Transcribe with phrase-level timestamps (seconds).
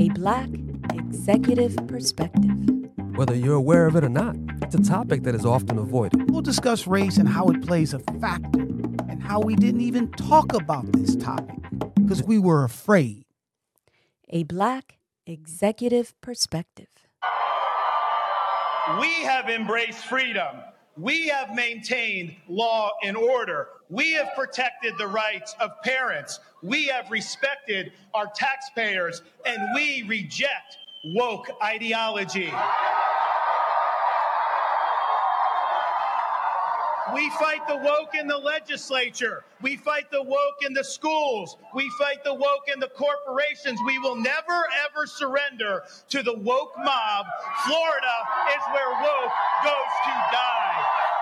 [0.00, 0.48] A Black
[0.94, 2.56] Executive Perspective.
[3.16, 6.30] Whether you're aware of it or not, it's a topic that is often avoided.
[6.30, 10.54] We'll discuss race and how it plays a factor, and how we didn't even talk
[10.54, 11.56] about this topic
[11.96, 13.24] because we were afraid.
[14.28, 16.86] A Black Executive Perspective.
[19.00, 20.58] We have embraced freedom.
[20.96, 23.68] We have maintained law and order.
[23.88, 26.38] We have protected the rights of parents.
[26.62, 32.52] We have respected our taxpayers, and we reject woke ideology.
[37.14, 39.44] We fight the woke in the legislature.
[39.62, 41.56] We fight the woke in the schools.
[41.74, 43.78] We fight the woke in the corporations.
[43.86, 47.26] We will never, ever surrender to the woke mob.
[47.66, 48.16] Florida
[48.50, 49.32] is where woke
[49.64, 51.17] goes to die.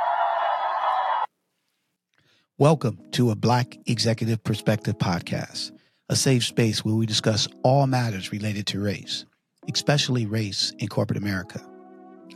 [2.58, 5.72] Welcome to a Black Executive Perspective podcast,
[6.08, 9.26] a safe space where we discuss all matters related to race,
[9.70, 11.60] especially race in corporate America.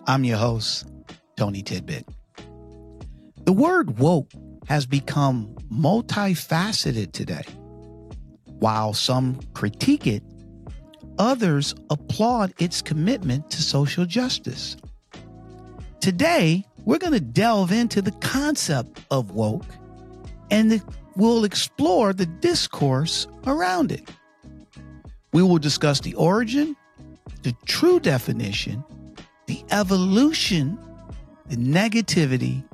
[0.07, 0.87] I'm your host,
[1.39, 2.07] Tony Tidbit.
[3.47, 4.31] The word woke
[4.69, 7.47] has become multifaceted today.
[8.45, 10.23] While some critique it,
[11.19, 14.77] others applaud its commitment to social justice.
[16.03, 19.65] Today, we're going to delve into the concept of woke
[20.51, 20.83] and
[21.17, 24.09] we'll explore the discourse around it.
[25.33, 26.77] We will discuss the origin,
[27.43, 28.85] the true definition,
[29.47, 30.79] the evolution,
[31.47, 32.65] the negativity,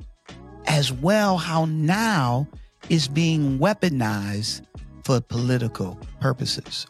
[0.65, 2.47] as well how now
[2.89, 4.61] is being weaponized
[5.03, 6.87] for political purposes.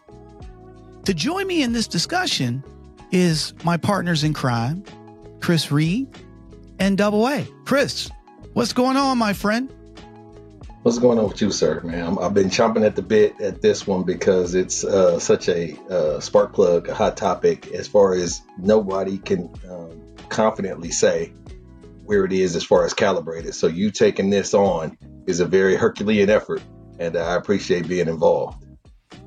[1.05, 2.63] To join me in this discussion
[3.11, 4.83] is my partners in crime,
[5.39, 6.07] Chris Reed
[6.79, 7.47] and Double A.
[7.65, 8.09] Chris,
[8.53, 9.73] what's going on, my friend?
[10.87, 11.81] What's going on with you, sir?
[11.81, 15.49] Man, i have been chomping at the bit at this one because it's uh, such
[15.49, 21.33] a uh, spark plug, a hot topic, as far as nobody can um, confidently say
[22.05, 23.53] where it is as far as calibrated.
[23.53, 26.61] So you taking this on is a very Herculean effort,
[26.99, 28.65] and I appreciate being involved.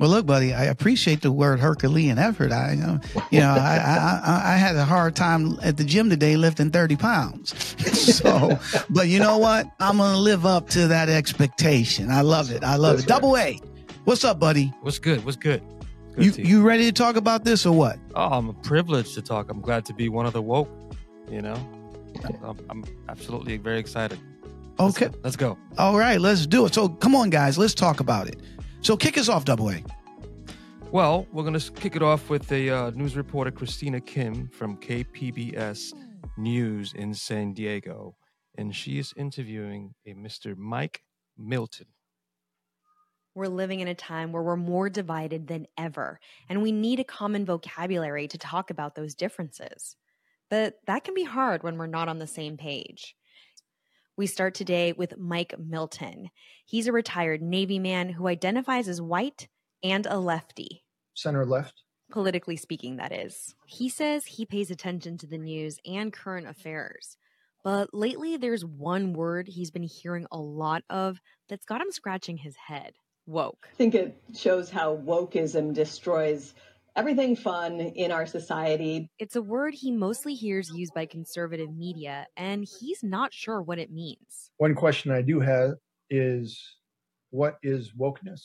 [0.00, 2.53] Well, look, buddy, I appreciate the word Herculean effort.
[2.53, 6.37] I, um, you know, I, I, I, had a hard time at the gym today
[6.37, 7.77] lifting 30 pounds.
[8.00, 9.71] So, but you know what?
[9.78, 12.11] I'm going to live up to that expectation.
[12.11, 12.65] I love it.
[12.65, 13.12] I love That's it.
[13.12, 13.21] Right.
[13.21, 13.61] Double A.
[14.05, 14.72] What's up, buddy?
[14.81, 15.22] What's good?
[15.25, 15.62] What's good?
[16.17, 17.99] good you, you ready to talk about this or what?
[18.15, 19.50] Oh, I'm privileged to talk.
[19.50, 20.71] I'm glad to be one of the woke,
[21.31, 21.55] you know?
[22.43, 24.19] I'm, I'm absolutely very excited.
[24.81, 25.06] Okay.
[25.06, 25.19] Let's go.
[25.22, 25.59] let's go.
[25.78, 26.75] All right, let's do it.
[26.75, 28.41] So come on, guys, let's talk about it.
[28.83, 29.83] So kick us off, Double A.
[30.91, 34.79] Well, we're going to kick it off with a uh, news reporter, Christina Kim from
[34.79, 35.93] KPBS
[36.39, 38.17] News in San Diego.
[38.57, 40.57] And she is interviewing a Mr.
[40.57, 41.03] Mike
[41.37, 41.87] Milton.
[43.35, 46.19] We're living in a time where we're more divided than ever,
[46.49, 49.95] and we need a common vocabulary to talk about those differences.
[50.49, 53.15] But that can be hard when we're not on the same page.
[54.20, 56.28] We start today with Mike Milton.
[56.66, 59.48] He's a retired Navy man who identifies as white
[59.82, 60.84] and a lefty.
[61.14, 61.84] Center left.
[62.10, 63.54] Politically speaking, that is.
[63.64, 67.16] He says he pays attention to the news and current affairs.
[67.64, 72.37] But lately, there's one word he's been hearing a lot of that's got him scratching
[72.37, 72.92] his head
[73.25, 73.69] woke.
[73.72, 76.52] I think it shows how wokeism destroys
[77.00, 79.11] everything fun in our society.
[79.19, 83.78] It's a word he mostly hears used by conservative media, and he's not sure what
[83.78, 84.50] it means.
[84.59, 85.77] One question I do have
[86.11, 86.62] is
[87.31, 88.43] what is wokeness?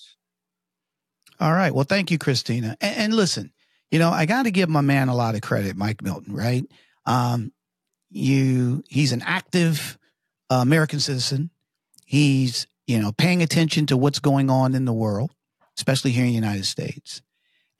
[1.37, 1.75] All right.
[1.75, 2.77] Well, thank you, Christina.
[2.79, 3.51] And, and listen,
[3.91, 6.63] you know, I got to give my man a lot of credit, Mike Milton, right?
[7.05, 7.51] Um,
[8.09, 9.97] you, he's an active
[10.49, 11.49] uh, American citizen.
[12.05, 15.31] He's, you know, paying attention to what's going on in the world,
[15.77, 17.21] especially here in the United States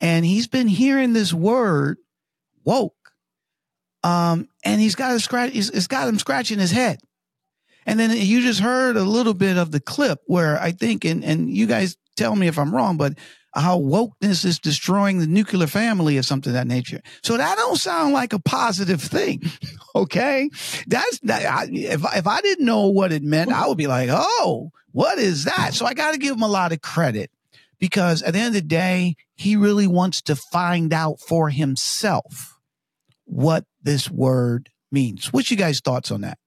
[0.01, 1.97] and he's been hearing this word
[2.63, 2.94] woke.
[4.03, 7.00] Um, and he's got a scratch, it's, got him scratching his head.
[7.88, 11.23] And then you just heard a little bit of the clip where I think, and,
[11.23, 13.13] and you guys tell me if I'm wrong, but
[13.53, 17.01] how wokeness is destroying the nuclear family or something of that nature.
[17.24, 19.44] So that don't sound like a positive thing.
[19.95, 20.50] Okay.
[20.88, 21.45] That's that.
[21.45, 25.19] I, if, if I didn't know what it meant, I would be like, Oh, what
[25.19, 25.74] is that?
[25.74, 27.31] So I got to give him a lot of credit
[27.80, 32.57] because at the end of the day, he really wants to find out for himself
[33.25, 35.31] what this word means.
[35.33, 36.38] What's you guys' thoughts on that?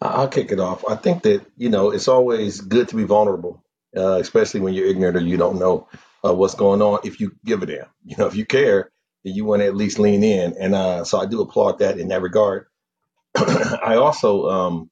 [0.00, 0.84] I'll kick it off.
[0.88, 3.64] I think that, you know, it's always good to be vulnerable,
[3.96, 5.88] uh, especially when you're ignorant or you don't know
[6.24, 7.00] uh, what's going on.
[7.04, 8.90] If you give a damn, you know, if you care,
[9.24, 10.54] then you want to at least lean in.
[10.60, 12.66] And uh, so I do applaud that in that regard.
[13.36, 14.90] I also um,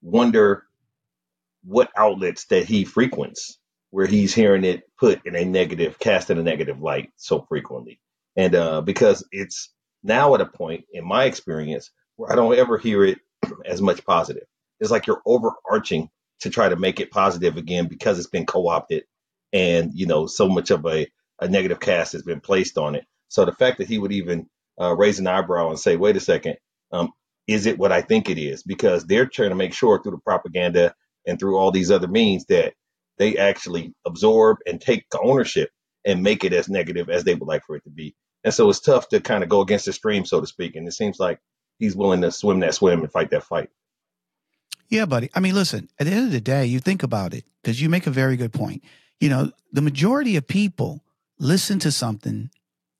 [0.00, 0.64] wonder
[1.64, 3.58] what outlets that he frequents
[3.92, 8.00] where he's hearing it put in a negative, cast in a negative light so frequently.
[8.36, 9.70] And uh, because it's
[10.04, 13.20] now at a point in my experience where I don't ever hear it
[13.66, 14.44] as much positive.
[14.80, 16.10] It's like you're overarching
[16.42, 19.04] to try to make it positive again because it's been co-opted
[19.54, 21.08] and you know so much of a,
[21.40, 23.06] a negative cast has been placed on it.
[23.30, 24.48] So the fact that he would even
[24.80, 26.58] uh, raise an eyebrow and say, "Wait a second,
[26.92, 27.12] um,
[27.48, 30.18] is it what I think it is?" Because they're trying to make sure through the
[30.18, 30.94] propaganda
[31.26, 32.74] and through all these other means that
[33.22, 35.70] they actually absorb and take ownership
[36.04, 38.16] and make it as negative as they would like for it to be.
[38.42, 40.74] And so it's tough to kind of go against the stream, so to speak.
[40.74, 41.38] And it seems like
[41.78, 43.70] he's willing to swim that swim and fight that fight.
[44.88, 45.30] Yeah, buddy.
[45.34, 47.88] I mean, listen, at the end of the day, you think about it because you
[47.88, 48.82] make a very good point.
[49.20, 51.04] You know, the majority of people
[51.38, 52.50] listen to something,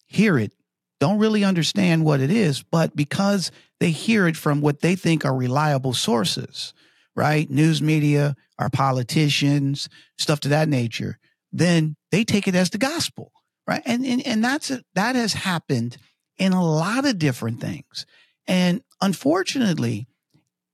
[0.07, 0.53] hear it,
[1.01, 5.25] don't really understand what it is, but because they hear it from what they think
[5.25, 6.73] are reliable sources,
[7.15, 7.49] right?
[7.51, 9.89] News media, our politicians,
[10.19, 11.19] stuff to that nature,
[11.53, 13.33] then they take it as the gospel,
[13.67, 13.83] right?
[13.85, 15.97] And and, and that's a, that has happened
[16.39, 18.07] in a lot of different things.
[18.47, 20.09] And unfortunately,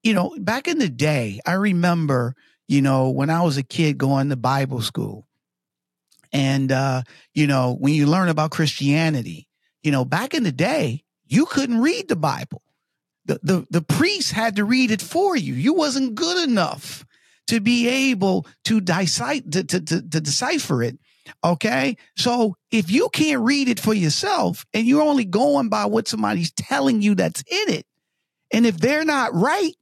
[0.02, 2.34] you know, back in the day, I remember,
[2.66, 5.26] you know, when I was a kid going to Bible school.
[6.32, 7.02] And uh,
[7.34, 9.48] you know, when you learn about Christianity,
[9.82, 12.62] you know, back in the day, you couldn't read the Bible.
[13.28, 15.54] The the the priest had to read it for you.
[15.54, 17.06] You wasn't good enough
[17.48, 20.98] to be able to, to, to, to, to decipher it.
[21.44, 21.96] Okay.
[22.16, 26.52] So if you can't read it for yourself and you're only going by what somebody's
[26.52, 27.86] telling you that's in it,
[28.52, 29.72] and if they're not right,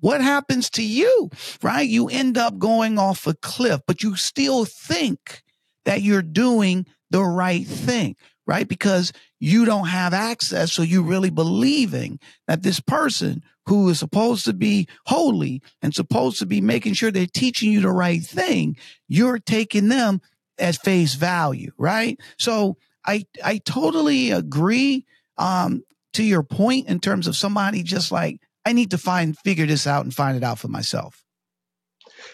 [0.00, 1.30] what happens to you?
[1.62, 1.88] Right?
[1.88, 5.42] You end up going off a cliff, but you still think
[5.84, 8.16] that you're doing the right thing,
[8.46, 8.66] right?
[8.66, 9.12] Because
[9.42, 10.72] you don't have access.
[10.72, 16.38] So you're really believing that this person who is supposed to be holy and supposed
[16.38, 18.76] to be making sure they're teaching you the right thing,
[19.08, 20.20] you're taking them
[20.58, 22.20] at face value, right?
[22.38, 25.06] So I I totally agree
[25.36, 29.66] um, to your point in terms of somebody just like I need to find figure
[29.66, 31.24] this out and find it out for myself.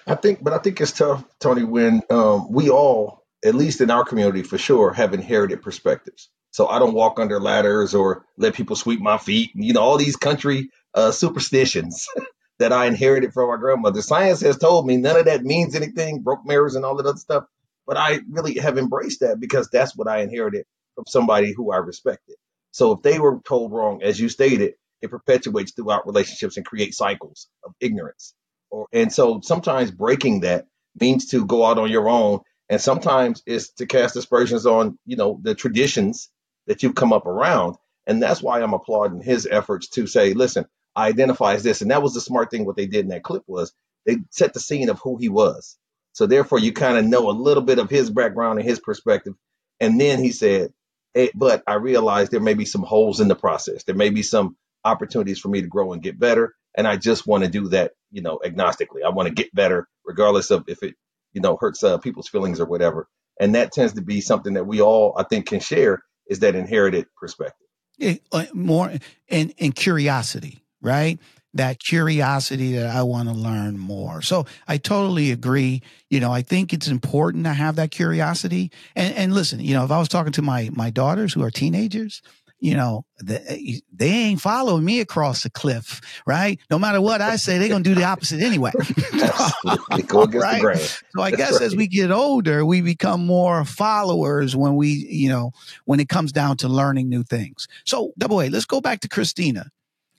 [0.07, 3.91] I think, but I think it's tough, Tony, when um, we all, at least in
[3.91, 6.29] our community for sure, have inherited perspectives.
[6.59, 9.53] So I don't walk under ladders or let people sweep my feet.
[9.55, 12.09] You know, all these country uh, superstitions
[12.59, 14.03] that I inherited from my grandmother.
[14.03, 17.17] Science has told me none of that means anything, broke mirrors and all that other
[17.17, 17.45] stuff.
[17.87, 20.65] But I really have embraced that because that's what I inherited
[20.97, 22.35] from somebody who I respected.
[22.73, 26.97] So if they were told wrong, as you stated, it perpetuates throughout relationships and creates
[26.97, 28.35] cycles of ignorance.
[28.69, 30.67] Or and so sometimes breaking that
[31.01, 35.15] means to go out on your own, and sometimes it's to cast aspersions on you
[35.15, 36.29] know the traditions
[36.69, 37.77] that you've come up around.
[38.07, 40.67] And that's why I'm applauding his efforts to say, listen,
[40.97, 41.83] I identify as this.
[41.83, 43.73] And that was the smart thing what they did in that clip was
[44.07, 45.77] they set the scene of who he was.
[46.13, 49.35] So therefore you kind of know a little bit of his background and his perspective.
[49.81, 50.73] And then he said,
[51.15, 53.85] hey, but I realized there may be some holes in the process.
[53.85, 56.55] There may be some opportunities for me to grow and get better.
[56.77, 59.05] And I just want to do that, you know, agnostically.
[59.05, 60.95] I want to get better regardless of if it,
[61.33, 63.09] you know, hurts uh, people's feelings or whatever.
[63.41, 66.55] And that tends to be something that we all, I think, can share is that
[66.55, 67.67] inherited perspective.
[67.97, 68.93] Yeah, uh, more
[69.29, 71.19] and and curiosity, right?
[71.55, 74.23] That curiosity that I want to learn more.
[74.23, 75.83] So I totally agree.
[76.11, 78.71] You know, I think it's important to have that curiosity.
[78.95, 81.51] And and listen, you know, if I was talking to my my daughters who are
[81.51, 82.23] teenagers,
[82.61, 86.59] you know, they, eh, they ain't following me across the cliff, right?
[86.71, 88.73] No matter what I say, they're gonna do the opposite anyway.
[90.07, 90.57] Go against right?
[90.57, 90.79] the grain.
[90.79, 91.63] So I That's guess right.
[91.63, 95.53] as we get older, we become more followers when we, you know,
[95.85, 97.69] when it comes down to learning new things.
[97.85, 99.71] So, double A, let's go back to Christina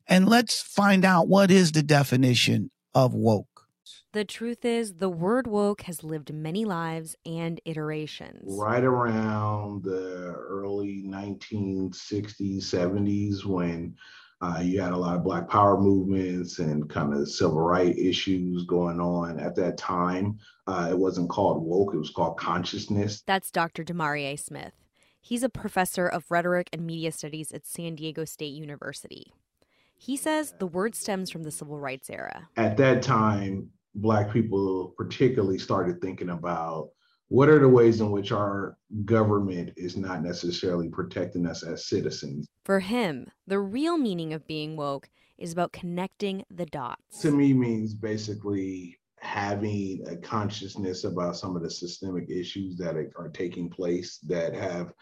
[0.08, 3.49] and let's find out what is the definition of woke.
[4.12, 8.42] The truth is, the word woke has lived many lives and iterations.
[8.60, 13.96] Right around the early 1960s, 70s, when
[14.42, 18.66] uh, you had a lot of Black Power movements and kind of civil rights issues
[18.66, 20.39] going on at that time.
[20.66, 23.22] Uh, it wasn't called woke, it was called consciousness.
[23.28, 23.84] That's Dr.
[23.84, 24.74] Damariye Smith.
[25.22, 29.34] He's a professor of rhetoric and media studies at San Diego State University.
[29.96, 32.50] He says the word stems from the civil rights era.
[32.56, 36.89] At that time, Black people particularly started thinking about
[37.29, 42.48] what are the ways in which our government is not necessarily protecting us as citizens.
[42.65, 47.22] For him, the real meaning of being woke is about connecting the dots.
[47.22, 53.29] To me, means basically having a consciousness about some of the systemic issues that are
[53.34, 54.93] taking place that have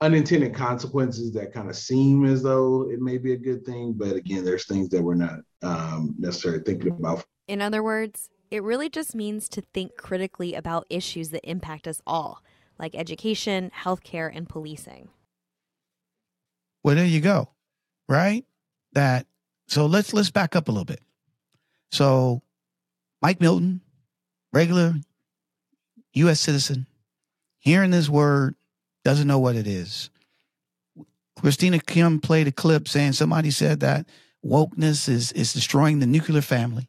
[0.00, 4.14] unintended consequences that kind of seem as though it may be a good thing but
[4.14, 8.88] again there's things that we're not um, necessarily thinking about in other words, it really
[8.88, 12.42] just means to think critically about issues that impact us all,
[12.78, 15.08] like education, healthcare, and policing.
[16.84, 17.48] Well, there you go.
[18.08, 18.44] Right?
[18.92, 19.26] That
[19.66, 21.00] so let's let's back up a little bit.
[21.90, 22.42] So
[23.20, 23.80] Mike Milton,
[24.52, 24.94] regular
[26.14, 26.86] US citizen,
[27.58, 28.54] hearing this word,
[29.04, 30.10] doesn't know what it is.
[31.38, 34.06] Christina Kim played a clip saying somebody said that
[34.44, 36.88] wokeness is is destroying the nuclear family.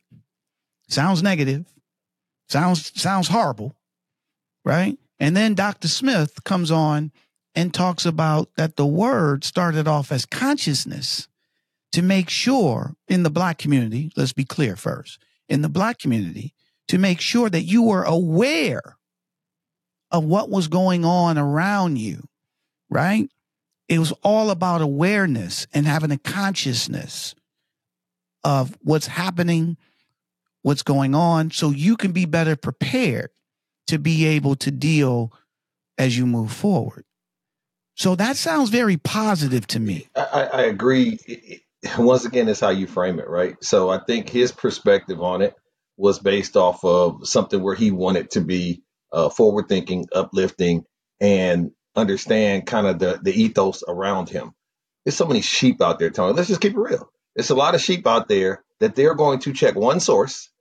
[0.89, 1.65] Sounds negative.
[2.49, 3.75] Sounds sounds horrible,
[4.65, 4.97] right?
[5.19, 5.87] And then Dr.
[5.87, 7.11] Smith comes on
[7.55, 11.27] and talks about that the word started off as consciousness
[11.91, 16.53] to make sure in the black community, let's be clear first, in the black community,
[16.87, 18.97] to make sure that you were aware
[20.11, 22.27] of what was going on around you,
[22.89, 23.29] right?
[23.87, 27.35] It was all about awareness and having a consciousness
[28.43, 29.77] of what's happening,
[30.61, 33.29] what's going on, so you can be better prepared
[33.87, 35.33] to be able to deal
[35.97, 37.05] as you move forward.
[37.95, 40.07] So that sounds very positive to me.
[40.15, 41.19] I, I agree.
[41.97, 43.55] Once again, it's how you frame it, right?
[43.61, 45.55] So I think his perspective on it
[45.97, 50.85] was based off of something where he wanted to be uh, forward thinking, uplifting,
[51.19, 54.53] and understand kind of the, the ethos around him.
[55.03, 56.33] There's so many sheep out there, Tony.
[56.33, 57.11] Let's just keep it real.
[57.35, 60.49] There's a lot of sheep out there that they're going to check one source.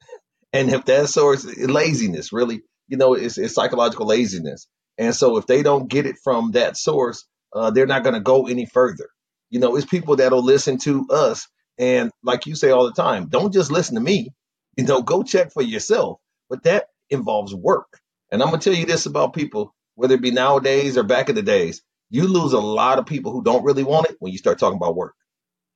[0.51, 4.67] And if that source laziness, really, you know, it's, it's psychological laziness.
[4.97, 8.21] And so if they don't get it from that source, uh, they're not going to
[8.21, 9.11] go any further.
[9.51, 11.47] You know, it's people that'll listen to us.
[11.79, 14.31] And like you say all the time, don't just listen to me.
[14.79, 16.19] You know, go check for yourself.
[16.49, 18.01] But that involves work.
[18.31, 21.35] And I'm to tell you this about people, whether it be nowadays or back in
[21.35, 24.39] the days, you lose a lot of people who don't really want it when you
[24.39, 25.15] start talking about work.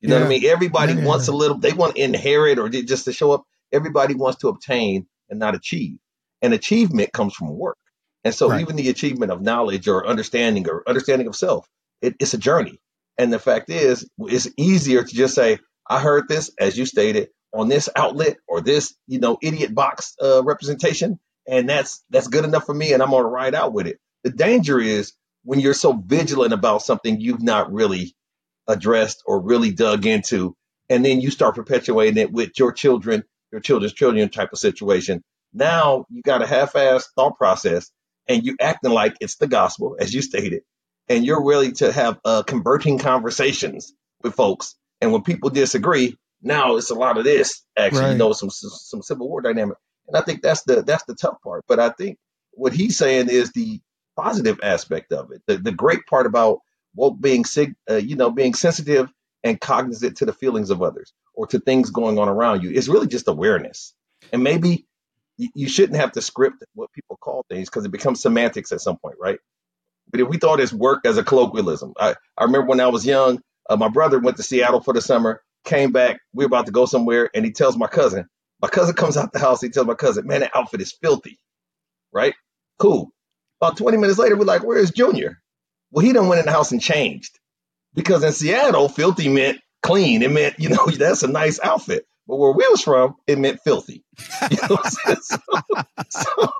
[0.02, 0.20] You know yeah.
[0.22, 0.44] what I mean?
[0.44, 3.44] Everybody yeah, wants a little, they want to inherit or just to show up.
[3.72, 5.96] Everybody wants to obtain and not achieve.
[6.42, 7.78] And achievement comes from work.
[8.24, 8.60] And so right.
[8.60, 11.68] even the achievement of knowledge or understanding or understanding of self,
[12.00, 12.80] it, it's a journey.
[13.16, 17.28] And the fact is, it's easier to just say, I heard this, as you stated,
[17.54, 22.44] on this outlet or this, you know, idiot box uh, representation, and that's that's good
[22.44, 23.98] enough for me, and I'm gonna ride out with it.
[24.24, 25.12] The danger is
[25.44, 28.14] when you're so vigilant about something you've not really
[28.68, 30.56] addressed or really dug into,
[30.88, 35.22] and then you start perpetuating it with your children, your children's children type of situation.
[35.52, 37.90] Now you got a half-assed thought process,
[38.28, 40.62] and you acting like it's the gospel, as you stated,
[41.08, 43.92] and you're willing to have uh, converting conversations
[44.22, 44.76] with folks.
[45.00, 48.12] And when people disagree, now it's a lot of this actually, right.
[48.12, 49.76] you know, some some civil war dynamic.
[50.08, 51.64] And I think that's the that's the tough part.
[51.68, 52.18] But I think
[52.52, 53.80] what he's saying is the
[54.16, 55.42] positive aspect of it.
[55.46, 56.60] The the great part about
[56.94, 59.10] woke being sig, uh, you know, being sensitive
[59.44, 62.88] and cognizant to the feelings of others or to things going on around you is
[62.88, 63.94] really just awareness.
[64.32, 64.86] And maybe
[65.38, 68.98] you shouldn't have to script what people call things because it becomes semantics at some
[68.98, 69.38] point, right?
[70.10, 73.06] But if we thought it's work as a colloquialism, I, I remember when I was
[73.06, 76.66] young, uh, my brother went to Seattle for the summer, came back, we were about
[76.66, 78.28] to go somewhere, and he tells my cousin,
[78.62, 81.38] my cousin comes out the house, he tells my cousin, man, that outfit is filthy,
[82.12, 82.34] right?
[82.78, 83.10] Cool.
[83.60, 85.41] About 20 minutes later, we're like, where's Junior?
[85.92, 87.38] Well, he done went in the house and changed
[87.94, 90.22] because in Seattle, filthy meant clean.
[90.22, 92.06] It meant, you know, that's a nice outfit.
[92.26, 94.04] But where we was from, it meant filthy.
[94.50, 95.38] You know so, so,
[96.08, 96.52] so,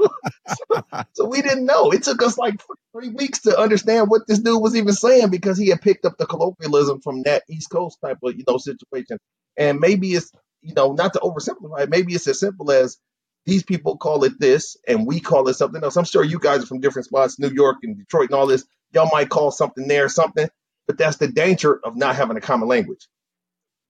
[1.15, 1.93] so, we didn't know.
[1.93, 2.61] It took us like
[2.93, 6.17] three weeks to understand what this dude was even saying because he had picked up
[6.17, 9.19] the colloquialism from that East Coast type of, you know, situation.
[9.57, 12.99] And maybe it's, you know, not to oversimplify maybe it's as simple as
[13.47, 15.97] these people call it this and we call it something else.
[15.97, 18.65] I'm sure you guys are from different spots, New York and Detroit and all this.
[18.93, 20.49] Y'all might call something there something,
[20.87, 23.07] but that's the danger of not having a common language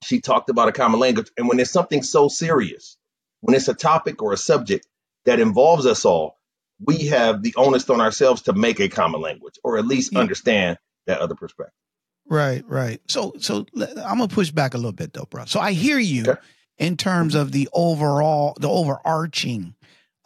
[0.03, 1.31] she talked about a common language.
[1.37, 2.97] And when it's something so serious,
[3.41, 4.87] when it's a topic or a subject
[5.25, 6.39] that involves us all,
[6.85, 10.79] we have the onus on ourselves to make a common language or at least understand
[11.07, 11.75] that other perspective.
[12.27, 13.01] Right, right.
[13.09, 15.45] So, so I'm gonna push back a little bit though, bro.
[15.45, 16.41] So I hear you okay.
[16.79, 19.75] in terms of the overall, the overarching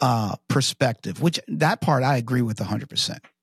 [0.00, 2.90] uh perspective, which that part I agree with 100.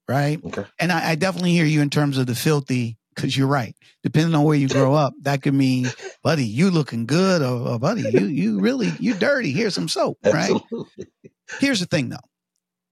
[0.07, 0.43] Right.
[0.43, 0.65] Okay.
[0.79, 3.75] And I, I definitely hear you in terms of the filthy because you're right.
[4.03, 5.89] Depending on where you grow up, that could mean,
[6.23, 9.51] buddy, you looking good, or, or buddy, you you really you dirty.
[9.51, 10.51] Here's some soap, right?
[10.51, 11.07] Absolutely.
[11.59, 12.17] Here's the thing, though.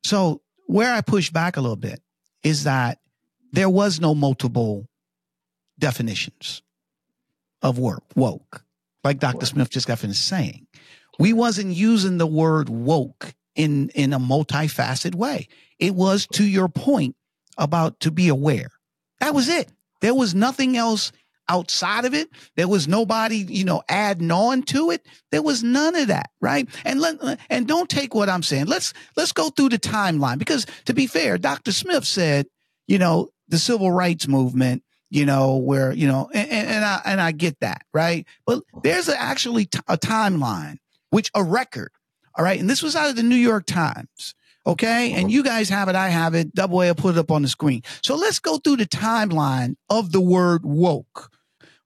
[0.04, 2.00] So where I push back a little bit
[2.44, 3.00] is that
[3.52, 4.88] there was no multiple
[5.80, 6.62] definitions
[7.62, 8.64] of work woke,
[9.04, 9.46] like Dr.
[9.46, 10.68] Smith just got finished saying.
[11.20, 15.48] We wasn't using the word woke in in a multifaceted way.
[15.80, 17.16] It was to your point
[17.58, 18.70] about to be aware.
[19.20, 19.72] That was it.
[20.02, 21.12] There was nothing else
[21.50, 22.30] outside of it.
[22.56, 25.06] There was nobody, you know, adding on to it.
[25.32, 26.68] There was none of that, right?
[26.86, 28.66] And let and don't take what I'm saying.
[28.66, 31.72] Let's let's go through the timeline because to be fair, Dr.
[31.72, 32.48] Smith said,
[32.88, 37.22] you know, the civil rights movement you know, where, you know, and, and I, and
[37.22, 38.26] I get that, right?
[38.46, 40.78] But there's actually t- a timeline,
[41.10, 41.92] which a record.
[42.36, 42.60] All right.
[42.60, 44.36] And this was out of the New York Times.
[44.66, 45.14] Okay.
[45.14, 45.96] And you guys have it.
[45.96, 46.54] I have it.
[46.54, 47.82] Double A will put it up on the screen.
[48.04, 51.32] So let's go through the timeline of the word woke.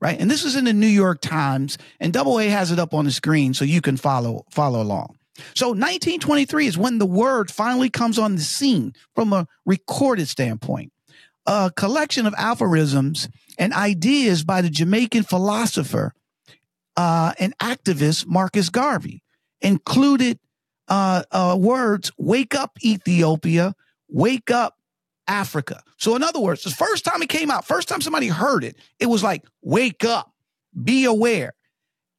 [0.02, 0.20] Right.
[0.20, 3.06] And this is in the New York Times and Double A has it up on
[3.06, 5.18] the screen so you can follow, follow along.
[5.54, 10.92] So 1923 is when the word finally comes on the scene from a recorded standpoint.
[11.46, 16.14] A collection of aphorisms and ideas by the Jamaican philosopher
[16.98, 19.22] uh, and activist Marcus Garvey
[19.62, 20.40] included
[20.88, 23.76] uh, uh, words wake up Ethiopia,
[24.08, 24.78] wake up
[25.28, 25.82] Africa.
[25.98, 28.76] So, in other words, the first time it came out, first time somebody heard it,
[29.00, 30.32] it was like, wake up,
[30.84, 31.54] be aware.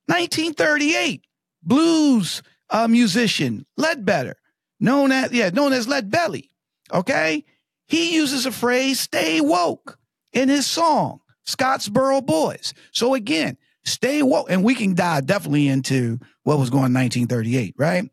[0.07, 1.27] 1938,
[1.63, 4.37] blues uh, musician Ledbetter,
[4.81, 6.51] known as, yeah, known as Lead Belly.
[6.93, 7.45] Okay.
[7.89, 9.99] He uses a phrase, stay woke,
[10.33, 12.75] in his song, Scottsboro Boys.
[12.91, 14.51] So, again, stay woke.
[14.51, 18.11] And we can dive definitely into what was going on in 1938, right?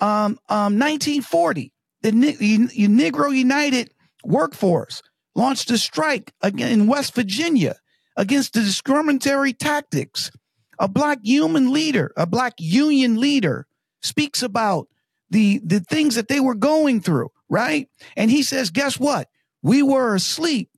[0.00, 3.92] Um, um, 1940, the, the Negro United
[4.24, 5.02] workforce
[5.34, 7.76] launched a strike again in West Virginia
[8.16, 10.30] against the discriminatory tactics.
[10.78, 13.66] A black human leader, a black union leader,
[14.02, 14.88] speaks about
[15.28, 17.86] the the things that they were going through, right?
[18.16, 19.28] And he says, "Guess what?
[19.62, 20.69] We were asleep,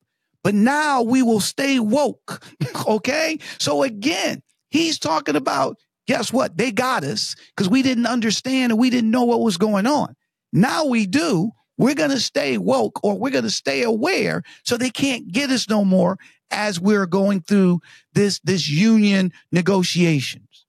[0.42, 2.42] but now we will stay woke."
[2.86, 3.38] okay?
[3.58, 6.56] So again, he's talking about guess what?
[6.56, 10.14] They got us because we didn't understand and we didn't know what was going on.
[10.52, 11.52] Now we do.
[11.78, 15.50] We're going to stay woke or we're going to stay aware so they can't get
[15.50, 16.18] us no more
[16.50, 17.80] as we're going through
[18.12, 20.66] this, this union negotiations.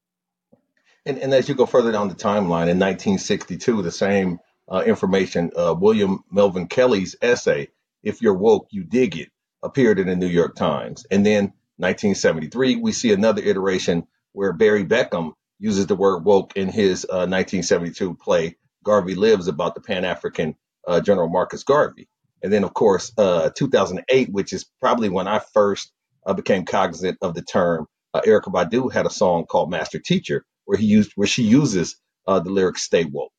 [1.06, 4.40] And, and as you go further down the timeline, in 1962, the same
[4.72, 7.68] uh, information, uh, William Melvin Kelley's essay,
[8.02, 9.30] If You're Woke, You Dig It,
[9.64, 11.06] appeared in the New York Times.
[11.10, 16.68] And then 1973, we see another iteration where Barry Beckham uses the word woke in
[16.68, 20.56] his uh, 1972 play Garvey Lives about the Pan African
[20.88, 22.08] uh, General Marcus Garvey.
[22.44, 25.92] And then, of course, uh, 2008, which is probably when I first
[26.26, 27.88] uh, became cognizant of the term.
[28.14, 31.96] Uh, Erykah Badu had a song called Master Teacher, where he used where she uses
[32.28, 33.32] uh, the lyric "Stay woke."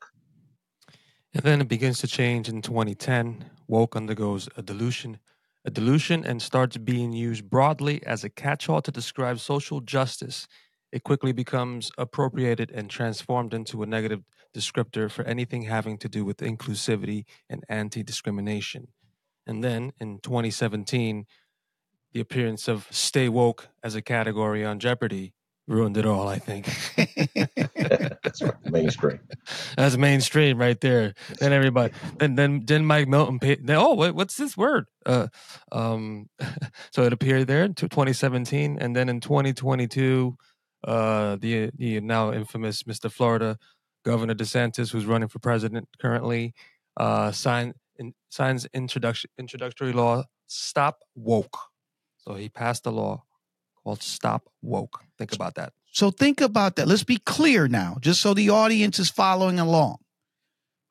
[1.35, 3.45] And then it begins to change in 2010.
[3.69, 5.19] Woke undergoes a dilution,
[5.65, 10.47] a dilution, and starts being used broadly as a catch-all to describe social justice
[10.95, 14.23] it quickly becomes appropriated and transformed into a negative
[14.57, 18.87] descriptor for anything having to do with inclusivity and anti discrimination.
[19.45, 21.27] And then in 2017,
[22.13, 25.35] the appearance of Stay Woke as a category on Jeopardy
[25.67, 26.69] ruined it all, I think.
[28.35, 29.21] That's right, mainstream.
[29.77, 31.15] That's mainstream right there.
[31.39, 33.39] Then everybody, then then then Mike Milton.
[33.41, 34.87] Then, oh, what's this word?
[35.07, 35.29] Uh,
[35.71, 36.29] um,
[36.93, 40.37] so it appeared there in 2017, and then in 2022,
[40.83, 43.11] uh, the the now infamous Mr.
[43.11, 43.57] Florida
[44.05, 46.55] Governor DeSantis, who's running for president currently,
[46.97, 51.59] uh, sign, in, signs introduction introductory law Stop Woke.
[52.19, 53.23] So he passed a law
[53.83, 55.05] called Stop Woke.
[55.19, 55.73] Think about that.
[55.95, 56.89] So think about that.
[56.89, 59.99] Let's be clear now, just so the audience is following along.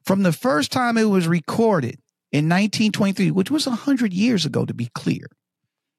[0.06, 2.00] From the first time it was recorded
[2.32, 5.28] in 1923, which was 100 years ago to be clear,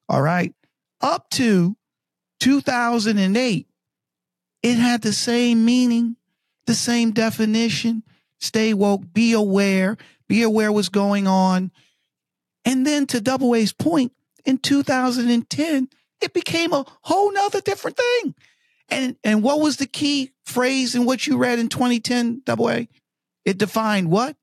[0.09, 0.53] all right,
[1.01, 1.77] up to
[2.39, 3.67] 2008,
[4.63, 6.15] it had the same meaning,
[6.65, 8.01] the same definition.
[8.39, 11.71] Stay woke, be aware, be aware what's going on.
[12.65, 14.13] And then to Double A's point,
[14.45, 15.89] in 2010,
[16.21, 18.33] it became a whole nother different thing.
[18.89, 22.87] And and what was the key phrase in what you read in 2010, Double A?
[23.43, 24.35] It defined what?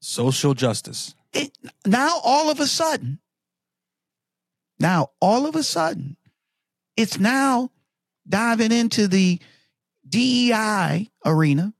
[0.00, 1.14] Social justice.
[1.32, 3.18] It, now all of a sudden,
[4.78, 6.16] now all of a sudden,
[6.96, 7.70] it's now
[8.28, 9.40] diving into the
[10.08, 11.74] DEI arena,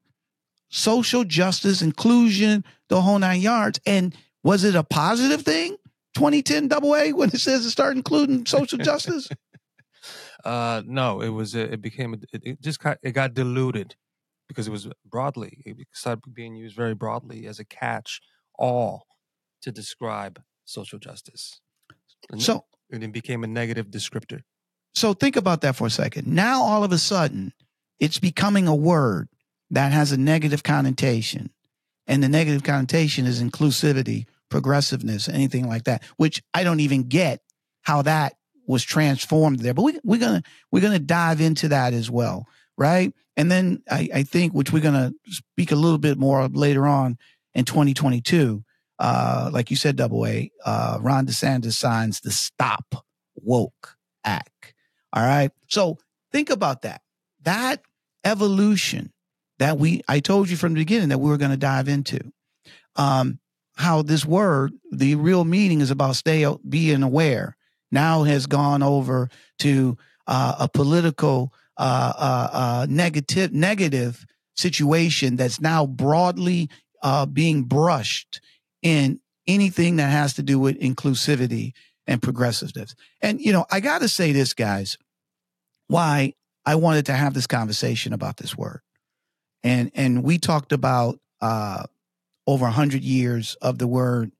[0.69, 3.81] social justice, inclusion, the whole nine yards.
[3.87, 5.77] And was it a positive thing?
[6.15, 9.29] 2010 double A when it says to start including social justice?
[10.47, 13.97] Uh, no, it was, it became, it, it just got, it got diluted
[14.49, 18.21] because it was broadly, it started being used very broadly as a catch
[18.59, 19.07] all
[19.63, 21.61] to describe social justice.
[22.31, 24.43] And so, and it became a negative descriptor.
[24.95, 26.27] So think about that for a second.
[26.27, 27.53] Now, all of a sudden,
[27.99, 29.29] it's becoming a word
[29.71, 31.51] that has a negative connotation.
[32.07, 37.41] And the negative connotation is inclusivity, progressiveness, anything like that, which I don't even get
[37.83, 38.35] how that
[38.67, 39.75] was transformed there.
[39.75, 43.13] But we, we're gonna we're gonna dive into that as well, right?
[43.37, 47.19] And then I, I think, which we're gonna speak a little bit more later on
[47.55, 48.65] in 2022,
[48.99, 54.75] uh, like you said, Double A, uh, Ron DeSantis signs the Stop Woke Act.
[55.13, 55.51] All right.
[55.69, 55.99] So
[56.33, 57.01] think about that.
[57.43, 57.81] That
[58.25, 59.13] evolution
[59.59, 62.21] that we, I told you from the beginning that we were going to dive into.
[62.97, 63.41] Um,
[63.77, 67.57] how this word, the real meaning is about stay being aware,
[67.91, 69.29] now has gone over
[69.61, 69.97] to
[70.27, 74.25] uh, a political uh, uh, uh negative negative
[74.57, 76.71] situation that's now broadly
[77.03, 78.41] uh, being brushed
[78.83, 81.73] in anything that has to do with inclusivity
[82.07, 82.95] and progressiveness.
[83.21, 84.97] And you know, I got to say this, guys,
[85.89, 86.33] why
[86.65, 88.81] I wanted to have this conversation about this word,
[89.63, 91.85] and and we talked about uh,
[92.47, 94.33] over 100 years of the word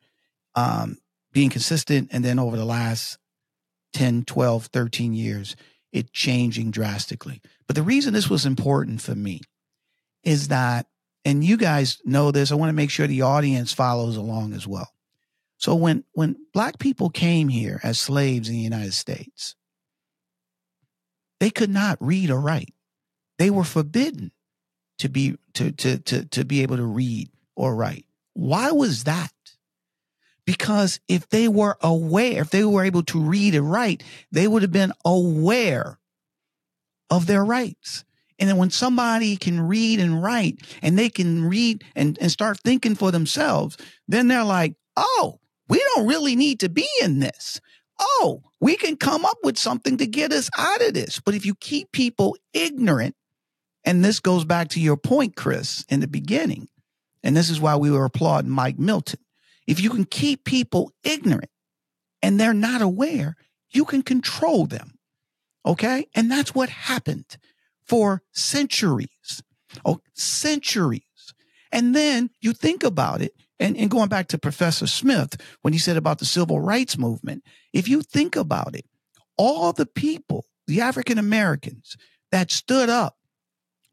[0.55, 0.97] um,
[1.33, 2.09] being consistent.
[2.13, 3.19] And then over the last
[3.93, 5.57] 10, 12, 13 years,
[5.93, 7.41] it changing drastically.
[7.67, 9.41] But the reason this was important for me
[10.23, 10.87] is that,
[11.25, 14.67] and you guys know this, I want to make sure the audience follows along as
[14.67, 14.89] well.
[15.59, 19.55] So when, when black people came here as slaves in the United States,
[21.41, 22.75] they could not read or write.
[23.39, 24.33] They were forbidden
[24.99, 28.07] to be to to to to be able to read or write.
[28.33, 29.31] Why was that?
[30.47, 34.63] Because if they were aware, if they were able to read and write, they would
[34.63, 35.99] have been aware
[37.11, 38.05] of their rights.
[38.39, 42.61] And then when somebody can read and write and they can read and, and start
[42.61, 47.61] thinking for themselves, then they're like, oh, we don't really need to be in this.
[47.99, 51.19] Oh, we can come up with something to get us out of this.
[51.19, 53.17] But if you keep people ignorant,
[53.85, 56.69] and this goes back to your point, Chris, in the beginning,
[57.23, 59.21] and this is why we were applauding Mike Milton.
[59.67, 61.51] If you can keep people ignorant
[62.23, 63.37] and they're not aware,
[63.71, 64.93] you can control them.
[65.65, 66.07] Okay.
[66.15, 67.37] And that's what happened
[67.85, 69.43] for centuries.
[69.85, 71.03] Oh, centuries.
[71.73, 75.79] And then you think about it, and, and going back to Professor Smith, when he
[75.79, 78.87] said about the civil rights movement, if you think about it,
[79.37, 81.97] all the people, the African Americans
[82.31, 83.17] that stood up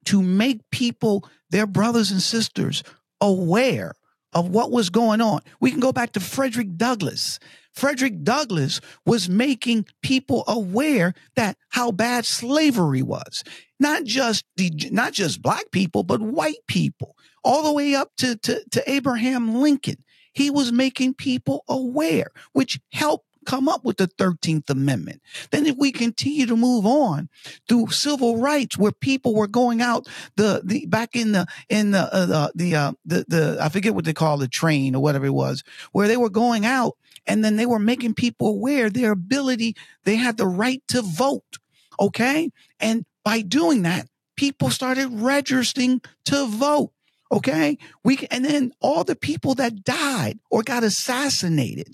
[0.05, 2.83] to make people, their brothers and sisters,
[3.19, 3.93] aware
[4.33, 5.41] of what was going on.
[5.59, 7.39] We can go back to Frederick Douglass.
[7.73, 13.43] Frederick Douglass was making people aware that how bad slavery was.
[13.79, 18.37] Not just the not just black people, but white people, all the way up to,
[18.37, 20.03] to, to Abraham Lincoln.
[20.33, 25.21] He was making people aware, which helped come up with the 13th Amendment.
[25.51, 27.29] Then if we continue to move on
[27.67, 32.13] through civil rights where people were going out the, the back in the, in the,
[32.13, 35.25] uh, the, the, uh, the, the, I forget what they call the train or whatever
[35.25, 39.11] it was, where they were going out and then they were making people aware their
[39.11, 41.59] ability, they had the right to vote.
[41.99, 42.51] Okay.
[42.79, 46.91] And by doing that, people started registering to vote.
[47.33, 47.79] Okay.
[48.03, 51.87] We, and then all the people that died or got assassinated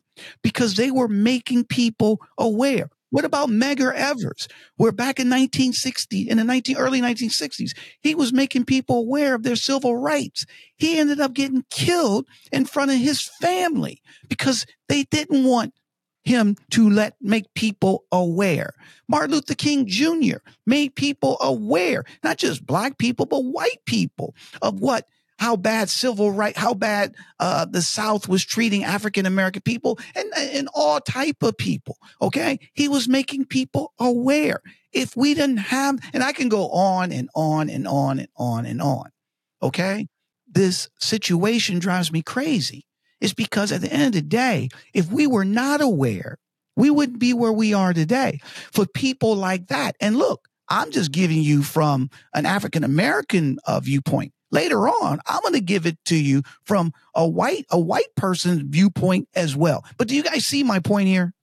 [0.43, 2.89] because they were making people aware.
[3.09, 4.49] What about Medgar Evers?
[4.75, 7.71] Where back in 1960, in the 19, early 1960s,
[8.01, 10.45] he was making people aware of their civil rights.
[10.75, 15.73] He ended up getting killed in front of his family because they didn't want
[16.25, 18.73] him to let make people aware.
[19.07, 20.37] Martin Luther King Jr.
[20.65, 25.07] made people aware, not just black people, but white people of what
[25.39, 30.31] how bad civil right, how bad uh, the South was treating African American people and,
[30.37, 31.97] and all type of people.
[32.21, 32.59] Okay.
[32.73, 34.61] He was making people aware.
[34.91, 38.65] If we didn't have, and I can go on and on and on and on
[38.65, 39.09] and on.
[39.61, 40.07] Okay.
[40.45, 42.85] This situation drives me crazy.
[43.21, 46.37] It's because at the end of the day, if we were not aware,
[46.75, 48.39] we wouldn't be where we are today
[48.73, 49.95] for people like that.
[50.01, 54.33] And look, I'm just giving you from an African American uh, viewpoint.
[54.51, 58.63] Later on, I'm going to give it to you from a white a white person's
[58.63, 59.85] viewpoint as well.
[59.97, 61.33] But do you guys see my point here?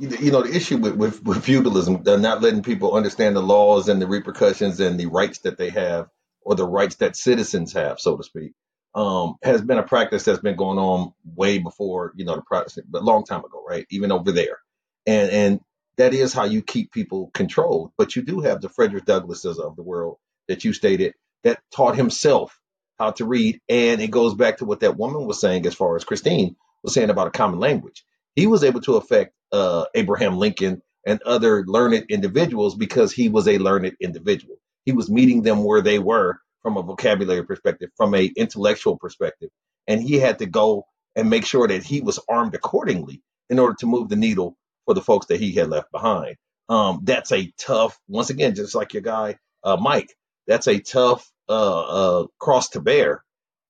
[0.00, 3.88] You know, the issue with, with, with feudalism, they're not letting people understand the laws
[3.88, 6.08] and the repercussions and the rights that they have
[6.40, 8.52] or the rights that citizens have, so to speak,
[8.96, 12.86] um, has been a practice that's been going on way before, you know, the Protestant,
[12.90, 13.86] but a long time ago, right?
[13.90, 14.58] Even over there.
[15.06, 15.60] And, and
[15.96, 17.92] that is how you keep people controlled.
[17.96, 21.96] But you do have the Frederick Douglasses of the world that you stated that taught
[21.96, 22.58] himself
[22.98, 23.60] how to read.
[23.68, 26.94] And it goes back to what that woman was saying as far as Christine was
[26.94, 28.04] saying about a common language.
[28.36, 33.48] He was able to affect uh, Abraham Lincoln and other learned individuals because he was
[33.48, 34.56] a learned individual.
[34.86, 39.50] He was meeting them where they were from a vocabulary perspective, from a intellectual perspective,
[39.88, 43.76] and he had to go and make sure that he was armed accordingly in order
[43.80, 46.36] to move the needle for the folks that he had left behind.
[46.68, 50.14] Um, that's a tough, once again, just like your guy uh, Mike,
[50.46, 53.24] that's a tough uh, uh, cross to bear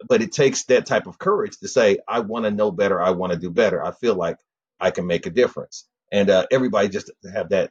[0.09, 3.01] but it takes that type of courage to say, I want to know better.
[3.01, 3.85] I want to do better.
[3.85, 4.39] I feel like
[4.81, 5.87] I can make a difference.
[6.13, 7.71] And uh, everybody just have that,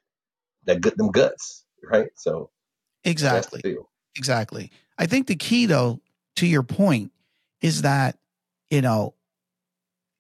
[0.66, 2.10] that good, them guts, right?
[2.16, 2.50] So
[3.04, 3.38] Exactly.
[3.38, 3.90] that's the deal.
[4.16, 4.72] Exactly.
[4.98, 6.00] I think the key, though,
[6.38, 7.12] to your point,
[7.62, 8.18] is that,
[8.70, 9.14] you know,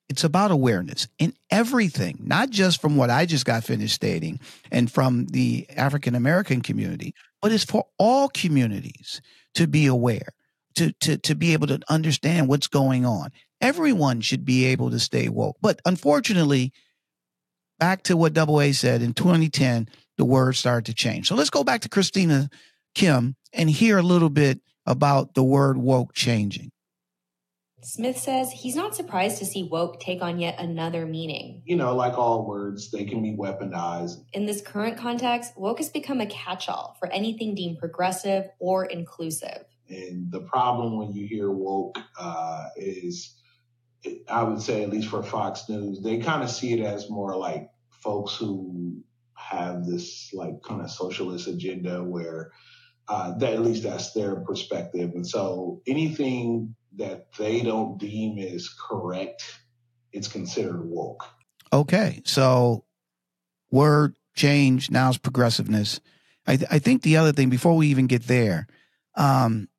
[0.10, 4.39] it's about awareness in everything, not just from what I just got finished stating
[4.72, 9.21] and from the African American community, but it's for all communities
[9.56, 10.29] to be aware,
[10.75, 13.32] to, to, to be able to understand what's going on.
[13.60, 15.58] Everyone should be able to stay woke.
[15.62, 16.71] But unfortunately,
[17.79, 21.27] back to what Double A said in 2010, the word started to change.
[21.27, 22.49] So let's go back to Christina
[22.95, 26.71] Kim and hear a little bit about the word woke changing.
[27.86, 31.62] Smith says he's not surprised to see woke take on yet another meaning.
[31.65, 34.24] You know, like all words, they can be weaponized.
[34.34, 38.86] In this current context, woke has become a catch all for anything deemed progressive or
[38.86, 39.65] inclusive.
[39.89, 43.36] And the problem when you hear woke uh, is,
[44.30, 47.36] I would say, at least for Fox News, they kind of see it as more
[47.36, 49.04] like folks who
[49.36, 52.52] have this like kind of socialist agenda where
[53.08, 55.12] uh, that at least that's their perspective.
[55.13, 59.60] And so anything that they don't deem is correct,
[60.12, 61.23] it's considered woke.
[61.71, 62.21] Okay.
[62.25, 62.86] So
[63.71, 65.99] word change now is progressiveness.
[66.45, 68.67] I, th- I think the other thing before we even get there,
[69.15, 69.69] um,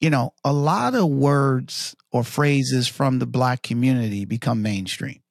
[0.00, 5.22] you know, a lot of words or phrases from the black community become mainstream.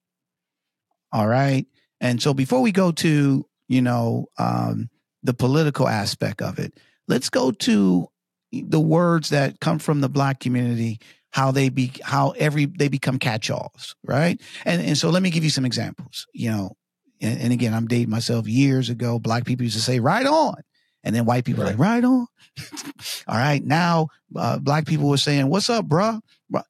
[1.11, 1.65] All right.
[2.01, 4.89] And so before we go to, you know, um,
[5.23, 8.09] the political aspect of it, let's go to
[8.51, 10.99] the words that come from the black community,
[11.31, 14.39] how they be, how every, they become catch-alls, right?
[14.65, 16.75] And, and so let me give you some examples, you know,
[17.21, 19.19] and, and again, I'm dating myself years ago.
[19.19, 20.55] Black people used to say, right on.
[21.03, 21.71] And then white people right.
[21.71, 22.27] like, right on.
[23.27, 23.63] All right.
[23.63, 26.21] Now, uh, black people were saying, what's up, bruh?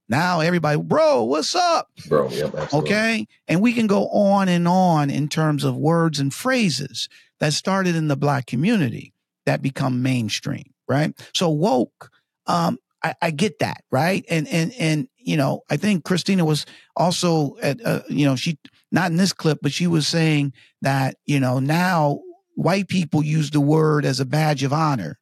[0.10, 1.90] Now everybody, bro, what's up?
[2.08, 2.80] Bro, yep, absolutely.
[2.80, 3.28] Okay.
[3.48, 7.10] And we can go on and on in terms of words and phrases
[7.40, 9.14] that started in the black community
[9.46, 11.14] that become mainstream, right?
[11.34, 12.12] So woke,
[12.46, 14.26] um, I, I get that, right?
[14.30, 18.58] And and and you know, I think Christina was also at, uh, you know, she
[18.92, 22.20] not in this clip, but she was saying that you know now
[22.56, 25.20] white people use the word as a badge of honor,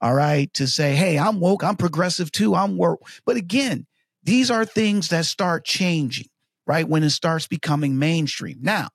[0.00, 3.06] all right, to say, hey, I'm woke, I'm progressive too, I'm woke.
[3.26, 3.86] But again,
[4.22, 6.28] these are things that start changing,
[6.66, 6.88] right?
[6.88, 8.58] When it starts becoming mainstream.
[8.62, 8.88] Now,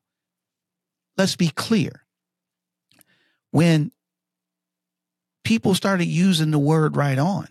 [1.18, 2.06] let's be clear.
[3.52, 3.92] When
[5.44, 7.48] people started using the word right on,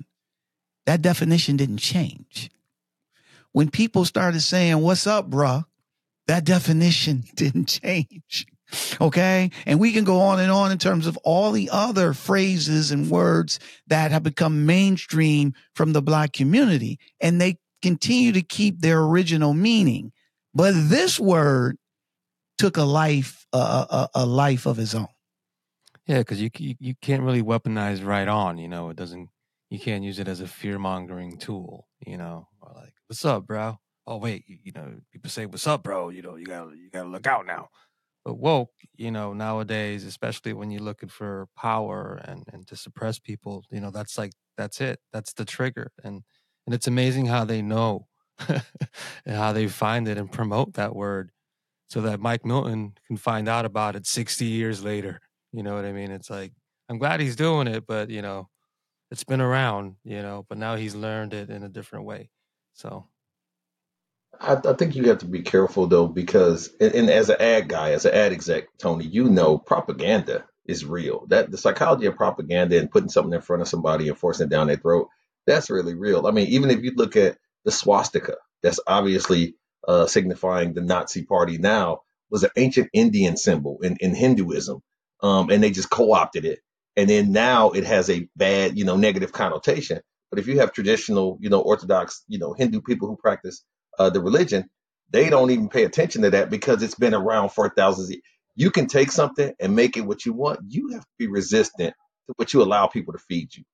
[0.87, 2.51] that definition didn't change.
[3.53, 5.65] When people started saying, what's up, bruh?
[6.27, 8.47] That definition didn't change.
[9.01, 9.51] Okay.
[9.67, 13.11] And we can go on and on in terms of all the other phrases and
[13.11, 19.03] words that have become mainstream from the black community and they continue to keep their
[19.03, 20.13] original meaning.
[20.55, 21.77] But this word
[22.57, 25.09] took a life, uh, a, a life of its own.
[26.07, 28.59] Yeah, because you, you you can't really weaponize right on.
[28.59, 29.31] You know, it doesn't.
[29.71, 31.89] You can't use it as a fear mongering tool.
[32.07, 35.67] You know, or like, "What's up, bro?" Oh wait, you, you know, people say, "What's
[35.67, 37.69] up, bro?" You know, you gotta you gotta look out now.
[38.25, 43.19] But woke, you know, nowadays, especially when you're looking for power and and to suppress
[43.21, 45.01] people, you know, that's like that's it.
[45.13, 45.93] That's the trigger.
[46.05, 46.23] And
[46.67, 48.09] and it's amazing how they know
[48.49, 48.63] and
[49.27, 51.33] how they find it and promote that word
[51.89, 55.21] so that Mike Milton can find out about it 60 years later.
[55.53, 56.11] You know what I mean?
[56.11, 56.53] It's like,
[56.89, 58.49] I'm glad he's doing it, but, you know,
[59.11, 62.31] it's been around, you know, but now he's learned it in a different way.
[62.73, 63.07] So.
[64.41, 67.69] I, I think you have to be careful though, because and, and as an ad
[67.69, 71.27] guy, as an ad exec, Tony, you know, propaganda is real.
[71.29, 74.51] That the psychology of propaganda and putting something in front of somebody and forcing it
[74.51, 75.09] down their throat,
[75.47, 76.27] that's really real.
[76.27, 81.25] I mean, even if you look at the swastika, that's obviously uh, signifying the Nazi
[81.25, 84.83] party now, was an ancient Indian symbol in, in Hinduism.
[85.23, 86.61] Um, and they just co-opted it.
[86.97, 90.01] And then now it has a bad, you know, negative connotation.
[90.31, 93.65] But if you have traditional, you know, Orthodox, you know, Hindu people who practice
[93.99, 94.69] uh, the religion,
[95.11, 98.09] they don't even pay attention to that because it's been around for thousands.
[98.09, 98.23] Of years.
[98.57, 100.61] You can take something and make it what you want.
[100.69, 101.95] You have to be resistant
[102.27, 103.65] to what you allow people to feed you,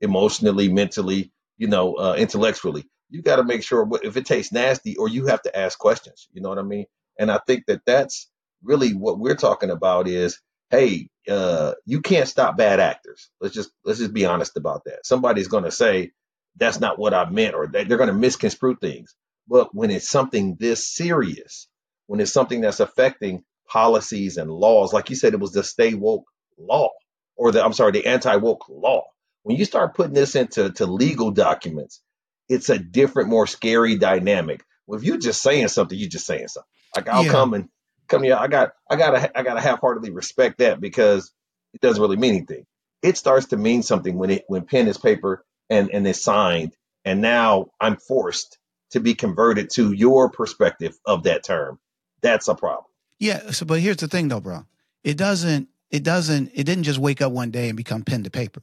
[0.00, 2.84] emotionally, mentally, you know, uh, intellectually.
[3.10, 5.78] You got to make sure what, if it tastes nasty, or you have to ask
[5.78, 6.28] questions.
[6.32, 6.86] You know what I mean?
[7.18, 8.30] And I think that that's
[8.62, 13.30] really what we're talking about is, hey, uh, you can't stop bad actors.
[13.40, 15.06] Let's just let's just be honest about that.
[15.06, 16.12] Somebody's going to say
[16.56, 19.16] that's not what I meant, or they- they're going to misconstrue things.
[19.48, 21.68] But when it's something this serious,
[22.08, 25.94] when it's something that's affecting policies and laws, like you said, it was the stay
[25.94, 26.26] woke
[26.58, 26.90] law,
[27.36, 29.06] or the I'm sorry, the anti woke law.
[29.44, 32.02] When you start putting this into to legal documents,
[32.50, 34.64] it's a different, more scary dynamic.
[34.86, 36.68] Well, if you're just saying something, you're just saying something.
[36.96, 37.26] Like I'll Yeah.
[37.26, 37.68] come and
[38.08, 38.36] come here.
[38.36, 41.32] I got, I gotta, I gotta half-heartedly respect that because
[41.74, 42.66] it doesn't really mean anything.
[43.02, 46.74] It starts to mean something when it, when pen is paper and and it's signed,
[47.04, 48.58] and now I'm forced
[48.90, 51.78] to be converted to your perspective of that term.
[52.22, 52.86] That's a problem.
[53.18, 53.50] Yeah.
[53.52, 54.64] So, but here's the thing, though, bro.
[55.04, 55.68] It doesn't.
[55.90, 56.50] It doesn't.
[56.54, 58.62] It didn't just wake up one day and become pen to paper.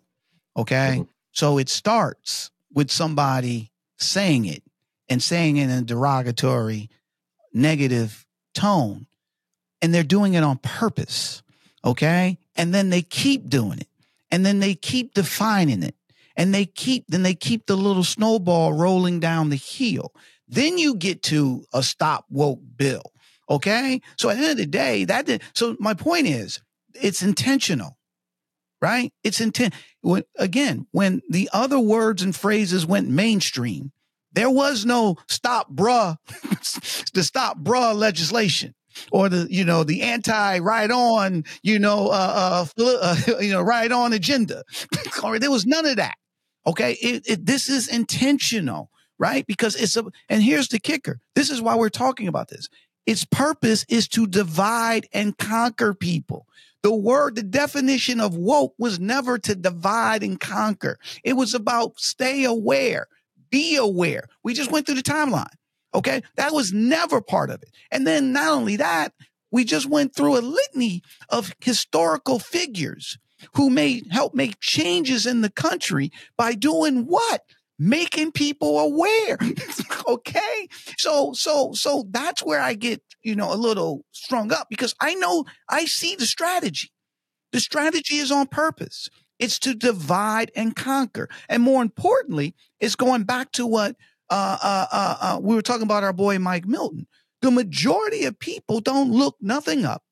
[0.58, 0.98] Okay.
[1.00, 1.08] Mhm.
[1.32, 4.64] So it starts with somebody saying it
[5.08, 6.90] and saying it in a derogatory,
[7.54, 9.08] negative tone,
[9.86, 11.44] and they're doing it on purpose.
[11.86, 12.40] Okay.
[12.56, 13.88] And then they keep doing it,
[14.32, 15.94] and then they keep defining it,
[16.36, 17.06] and they keep.
[17.08, 20.12] Then they keep the little snowball rolling down the hill.
[20.48, 23.04] Then you get to a stop woke bill.
[23.48, 24.02] Okay.
[24.18, 26.60] So at the end of the day, that did, so my point is
[26.96, 28.00] it's intentional,
[28.82, 29.14] right?
[29.24, 29.76] It's intent.
[30.02, 33.92] When, again, when the other words and phrases went mainstream,
[34.32, 36.18] there was no stop bruh,
[37.14, 38.74] the stop bruh legislation
[39.12, 43.62] or the, you know, the anti right on, you know, uh, uh, uh you know,
[43.62, 44.64] right on agenda.
[45.40, 46.16] there was none of that.
[46.68, 46.94] Okay.
[46.94, 49.46] It, it, this is intentional, right?
[49.46, 51.20] Because it's a, and here's the kicker.
[51.36, 52.70] This is why we're talking about this.
[53.06, 56.48] Its purpose is to divide and conquer people.
[56.82, 61.00] The word, the definition of woke was never to divide and conquer.
[61.24, 63.08] It was about stay aware,
[63.50, 64.28] be aware.
[64.44, 65.54] We just went through the timeline.
[65.96, 66.22] Okay.
[66.36, 67.70] That was never part of it.
[67.90, 69.14] And then not only that,
[69.50, 73.18] we just went through a litany of historical figures
[73.54, 77.42] who made help make changes in the country by doing what?
[77.80, 79.38] Making people aware.
[80.08, 80.68] okay.
[80.98, 85.16] So, so, so that's where I get, you know, a little strung up because I
[85.16, 86.92] know I see the strategy.
[87.54, 89.08] The strategy is on purpose.
[89.40, 91.30] It's to divide and conquer.
[91.48, 93.96] And more importantly, it's going back to what
[94.30, 97.08] uh, uh, uh, uh, we were talking about our boy Mike Milton.
[97.42, 100.04] The majority of people don't look nothing up.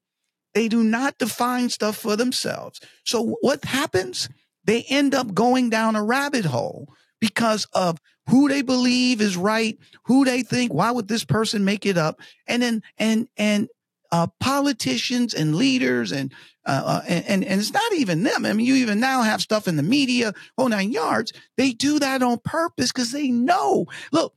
[0.54, 2.80] They do not define stuff for themselves.
[3.06, 4.30] So what happens?
[4.66, 8.00] They end up going down a rabbit hole because of
[8.30, 12.20] who they believe is right, who they think, why would this person make it up?
[12.48, 13.68] And then, and, and,
[14.14, 16.32] uh, politicians and leaders and,
[16.68, 18.46] uh, uh, and, and, and it's not even them.
[18.46, 21.34] I mean, you even now have stuff in the media, whole nine yards.
[21.58, 23.88] They do that on purpose because they know.
[24.12, 24.36] Look,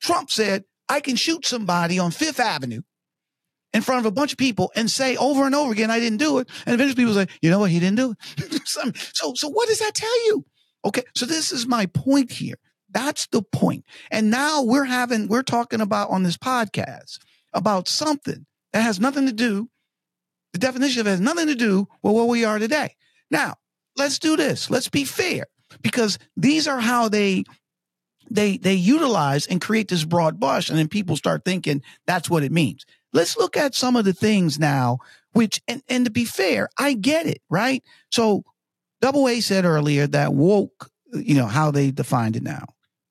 [0.00, 2.80] Trump said, I can shoot somebody on Fifth Avenue
[3.74, 6.20] in front of a bunch of people and say over and over again, I didn't
[6.20, 6.48] do it.
[6.64, 7.70] And eventually people say, you know what?
[7.70, 8.66] He didn't do it.
[8.66, 10.46] so, so what does that tell you?
[10.86, 11.02] Okay.
[11.14, 12.56] So this is my point here.
[12.88, 13.84] That's the point.
[14.10, 17.18] And now we're having, we're talking about on this podcast
[17.52, 19.68] about something that has nothing to do.
[20.52, 22.96] The definition of it has nothing to do with where we are today.
[23.30, 23.56] Now,
[23.96, 24.70] let's do this.
[24.70, 25.46] Let's be fair
[25.82, 27.44] because these are how they
[28.30, 32.42] they they utilize and create this broad brush and then people start thinking that's what
[32.42, 34.98] it means let's look at some of the things now
[35.32, 38.44] which and, and to be fair i get it right so
[39.00, 42.66] double a said earlier that woke you know how they defined it now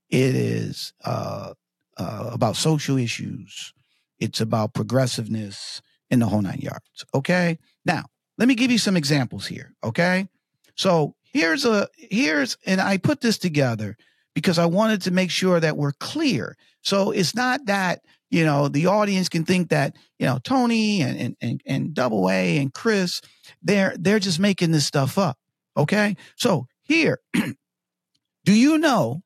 [0.10, 1.54] it is uh,
[1.98, 3.74] uh about social issues
[4.20, 8.04] it's about progressiveness in the whole nine yards okay now
[8.38, 10.28] let me give you some examples here okay
[10.76, 13.98] so here's a here's and i put this together
[14.38, 16.56] because I wanted to make sure that we're clear.
[16.84, 21.20] So it's not that, you know, the audience can think that, you know, Tony and,
[21.20, 23.20] and, and, and Double A and Chris,
[23.64, 25.40] they're, they're just making this stuff up.
[25.76, 26.18] Okay.
[26.36, 29.24] So here, do you know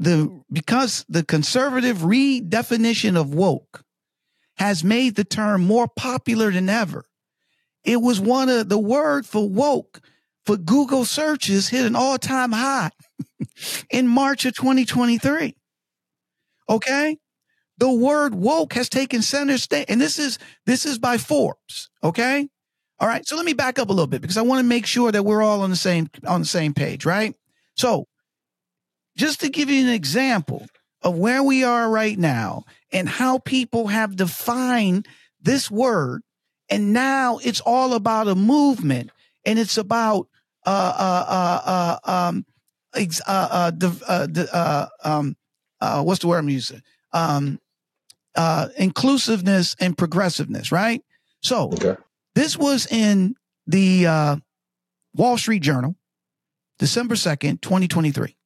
[0.00, 3.84] the, because the conservative redefinition of woke
[4.56, 7.04] has made the term more popular than ever.
[7.84, 10.00] It was one of the word for woke
[10.46, 12.90] for Google searches hit an all time high
[13.90, 15.54] in March of 2023.
[16.68, 17.18] Okay.
[17.78, 19.86] The word woke has taken center stage.
[19.88, 21.90] And this is, this is by Forbes.
[22.02, 22.48] Okay.
[22.98, 23.26] All right.
[23.26, 25.24] So let me back up a little bit because I want to make sure that
[25.24, 27.04] we're all on the same, on the same page.
[27.04, 27.34] Right.
[27.76, 28.06] So
[29.16, 30.66] just to give you an example
[31.02, 35.06] of where we are right now and how people have defined
[35.40, 36.22] this word.
[36.68, 39.10] And now it's all about a movement
[39.44, 40.28] and it's about,
[40.66, 42.46] uh, uh, uh, uh um,
[42.94, 45.36] ex- uh, uh, uh, uh, um,
[45.80, 46.82] uh, what's the word I'm using?
[47.12, 47.58] Um,
[48.36, 51.02] uh, inclusiveness and progressiveness, right?
[51.40, 51.96] So Okay.
[52.34, 53.34] this was in
[53.66, 54.36] the uh,
[55.14, 55.96] Wall Street Journal,
[56.78, 58.36] December 2nd, 2023.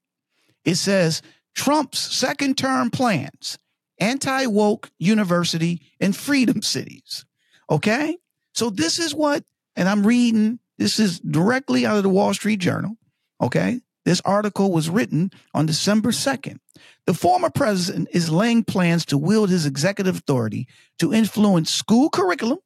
[0.65, 1.23] It says
[1.55, 3.59] Trump's second term plans,
[3.99, 7.25] anti woke university and freedom cities.
[7.71, 8.19] Okay.
[8.53, 9.45] So this is what,
[9.75, 12.97] and I'm reading, this is directly out of the Wall Street Journal.
[13.41, 13.81] Okay.
[14.05, 16.59] This article was written on December 2nd.
[17.07, 22.59] The former president is laying plans to wield his executive authority to influence school curriculum,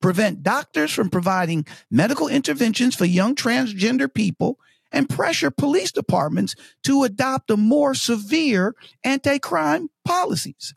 [0.00, 4.58] prevent doctors from providing medical interventions for young transgender people,
[4.92, 10.74] and pressure police departments to adopt a more severe anti crime policies.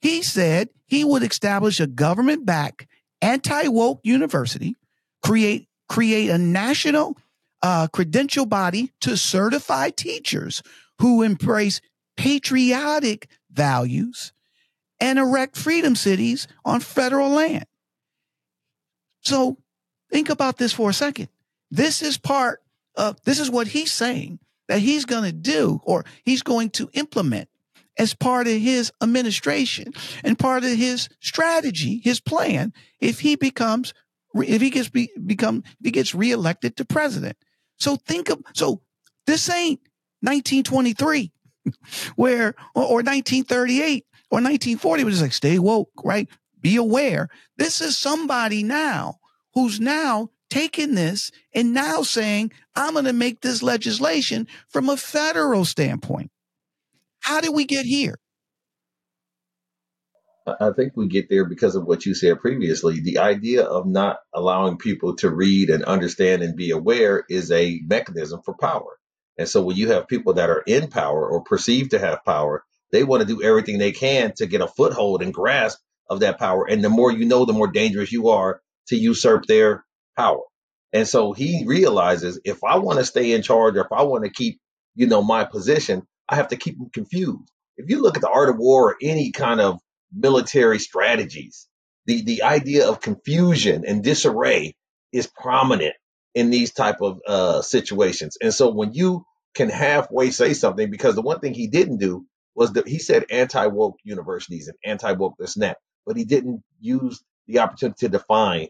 [0.00, 2.86] He said he would establish a government backed
[3.20, 4.76] anti woke university,
[5.22, 7.16] create, create a national
[7.62, 10.62] uh, credential body to certify teachers
[11.00, 11.80] who embrace
[12.16, 14.32] patriotic values
[15.00, 17.64] and erect freedom cities on federal land.
[19.20, 19.58] So
[20.10, 21.28] think about this for a second.
[21.70, 22.60] This is part
[22.98, 24.38] of, this is what he's saying
[24.68, 27.48] that he's going to do or he's going to implement
[27.98, 29.92] as part of his administration
[30.22, 33.94] and part of his strategy, his plan, if he becomes,
[34.34, 37.36] if he gets be, become, if he gets reelected to president.
[37.76, 38.82] So think of, so
[39.26, 39.80] this ain't
[40.20, 41.32] 1923
[42.16, 46.28] where, or, or 1938 or 1940 was like, stay woke, right?
[46.60, 47.28] Be aware.
[47.56, 49.18] This is somebody now
[49.54, 54.96] who's now taking this and now saying, I'm going to make this legislation from a
[54.96, 56.30] federal standpoint.
[57.20, 58.16] How did we get here?
[60.60, 63.00] I think we get there because of what you said previously.
[63.00, 67.80] The idea of not allowing people to read and understand and be aware is a
[67.86, 68.98] mechanism for power.
[69.36, 72.64] And so when you have people that are in power or perceived to have power,
[72.90, 75.78] they want to do everything they can to get a foothold and grasp
[76.08, 76.64] of that power.
[76.68, 79.84] And the more you know, the more dangerous you are to usurp their
[80.18, 80.42] power.
[80.92, 84.24] And so he realizes if I want to stay in charge or if I want
[84.24, 84.58] to keep,
[84.94, 87.50] you know, my position, I have to keep them confused.
[87.76, 89.78] If you look at the art of war or any kind of
[90.12, 91.66] military strategies.
[92.06, 94.74] The, the idea of confusion and disarray
[95.12, 95.94] is prominent
[96.34, 98.38] in these type of uh, situations.
[98.40, 102.24] And so when you can halfway say something, because the one thing he didn't do
[102.54, 105.74] was that he said anti-woke universities and anti-woke this and
[106.06, 108.68] but he didn't use the opportunity to define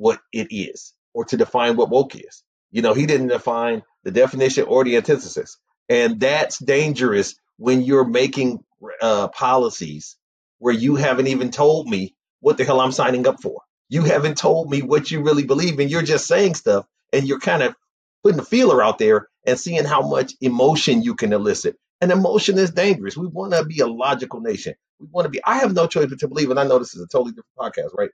[0.00, 2.42] what it is or to define what woke is.
[2.70, 5.58] You know, he didn't define the definition or the antithesis.
[5.90, 8.64] And that's dangerous when you're making
[9.02, 10.16] uh, policies
[10.58, 13.60] where you haven't even told me what the hell I'm signing up for.
[13.90, 17.40] You haven't told me what you really believe, and you're just saying stuff, and you're
[17.40, 17.74] kind of
[18.22, 21.76] putting a feeler out there and seeing how much emotion you can elicit.
[22.00, 23.16] And emotion is dangerous.
[23.16, 24.74] We want to be a logical nation.
[24.98, 25.40] We want to be.
[25.44, 27.56] I have no choice but to believe, and I know this is a totally different
[27.58, 28.10] podcast, right?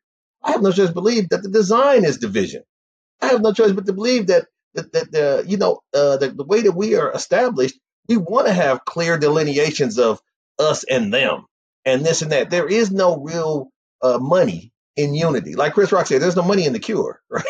[0.46, 2.62] I have no choice but to believe that the design is division.
[3.20, 6.28] I have no choice but to believe that that, that the you know uh, the,
[6.28, 7.78] the way that we are established,
[8.08, 10.20] we want to have clear delineations of
[10.58, 11.46] us and them
[11.84, 12.50] and this and that.
[12.50, 13.70] There is no real
[14.02, 15.56] uh, money in unity.
[15.56, 17.44] Like Chris Rock said, there's no money in the cure, right?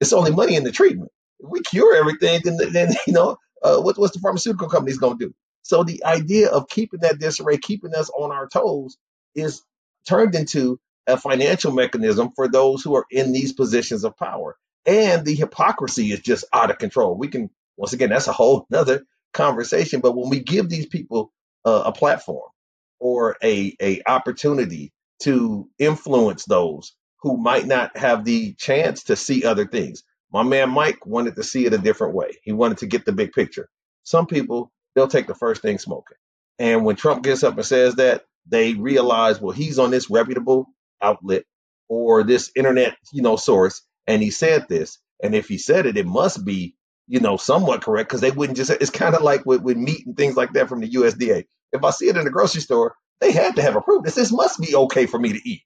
[0.00, 1.10] it's only money in the treatment.
[1.40, 5.18] If we cure everything, then, then you know, uh, what, what's the pharmaceutical companies going
[5.18, 5.34] to do?
[5.62, 8.96] So the idea of keeping that disarray, keeping us on our toes,
[9.34, 9.62] is
[10.08, 14.56] turned into a financial mechanism for those who are in these positions of power.
[14.86, 17.16] And the hypocrisy is just out of control.
[17.16, 20.00] We can, once again, that's a whole other conversation.
[20.00, 21.32] But when we give these people
[21.64, 22.42] uh, a platform,
[22.98, 24.92] or a, a opportunity
[25.22, 30.02] to influence those who might not have the chance to see other things.
[30.32, 32.38] My man Mike wanted to see it a different way.
[32.42, 33.68] He wanted to get the big picture.
[34.02, 36.16] Some people, they'll take the first thing smoking.
[36.58, 40.66] And when Trump gets up and says that, they realize, well, he's on this reputable
[41.02, 41.44] outlet
[41.88, 44.98] or this internet, you know, source, and he said this.
[45.22, 46.74] And if he said it, it must be,
[47.06, 48.70] you know, somewhat correct because they wouldn't just.
[48.70, 51.44] It's kind of like with, with meat and things like that from the USDA.
[51.72, 54.14] If I see it in the grocery store, they had to have approved this.
[54.14, 55.62] This must be okay for me to eat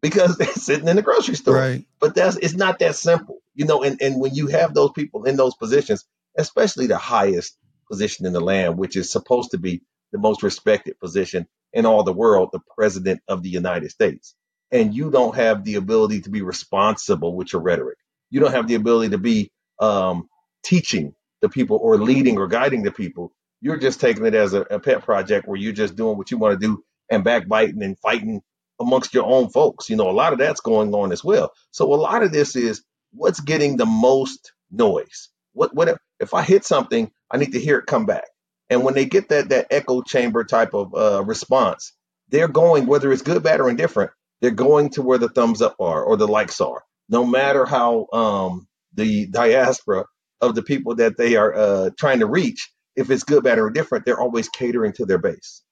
[0.00, 1.56] because they're sitting in the grocery store.
[1.56, 1.86] Right.
[2.00, 3.82] But that's it's not that simple, you know.
[3.82, 6.04] And and when you have those people in those positions,
[6.36, 7.56] especially the highest
[7.90, 12.04] position in the land, which is supposed to be the most respected position in all
[12.04, 14.34] the world, the president of the United States,
[14.72, 17.98] and you don't have the ability to be responsible with your rhetoric.
[18.30, 20.28] You don't have the ability to be um,
[20.64, 23.30] teaching the people or leading or guiding the people
[23.62, 26.38] you're just taking it as a, a pet project where you're just doing what you
[26.38, 28.42] want to do and backbiting and fighting
[28.80, 29.90] amongst your own folks.
[29.90, 31.52] You know, a lot of that's going on as well.
[31.72, 35.30] So a lot of this is what's getting the most noise.
[35.54, 38.26] What what if, if I hit something, I need to hear it come back.
[38.70, 41.94] And when they get that that echo chamber type of uh, response,
[42.30, 44.12] they're going whether it's good, bad, or indifferent.
[44.42, 48.08] They're going to where the thumbs up are or the likes are, no matter how
[48.14, 50.06] um, the diaspora
[50.42, 53.70] of the people that they are uh, trying to reach if it's good, bad, or
[53.70, 55.64] different, they're always catering to their base.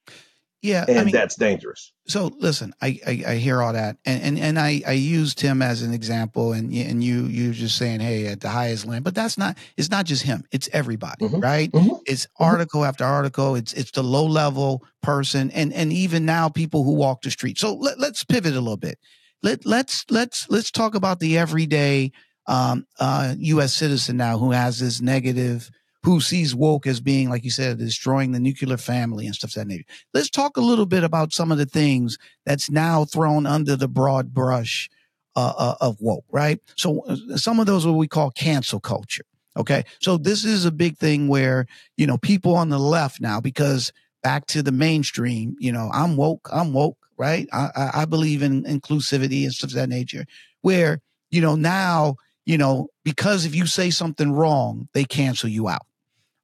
[0.62, 1.92] Yeah, and I mean, that's dangerous.
[2.06, 5.62] so listen, I, I I hear all that, and and and I I used him
[5.62, 9.14] as an example, and and you you just saying, hey, at the highest land, but
[9.14, 9.56] that's not.
[9.78, 10.44] It's not just him.
[10.52, 11.42] It's everybody, Mhm.
[11.42, 11.72] right?
[11.72, 12.00] Mhm.
[12.06, 13.54] It's article after article.
[13.54, 17.58] It's it's the low level person, and and even now people who walk the street.
[17.58, 18.98] So let, let's pivot a little bit.
[19.42, 22.12] Let let's let's let's talk about the everyday
[22.46, 23.72] um, uh, U.S.
[23.72, 25.70] citizen now who has this negative,
[26.02, 29.66] who sees woke as being, like you said, destroying the nuclear family and stuff that
[29.66, 29.84] nature.
[30.14, 33.88] Let's talk a little bit about some of the things that's now thrown under the
[33.88, 34.88] broad brush
[35.36, 36.60] uh, uh, of woke, right?
[36.76, 39.24] So uh, some of those are what we call cancel culture.
[39.56, 43.40] Okay, so this is a big thing where you know people on the left now
[43.40, 43.92] because
[44.22, 47.48] back to the mainstream, you know, I'm woke, I'm woke, right?
[47.52, 50.24] I, I believe in inclusivity and stuff of that nature.
[50.62, 55.68] Where you know now you know because if you say something wrong, they cancel you
[55.68, 55.86] out.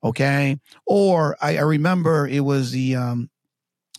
[0.07, 3.28] Okay, or I, I remember it was the um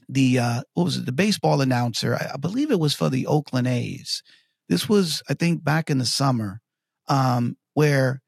[0.08, 1.06] the uh what was it?
[1.06, 4.24] The baseball announcer I, I believe it was for the oakland a's.
[4.70, 6.62] This was i think back in the summer
[7.10, 8.22] um where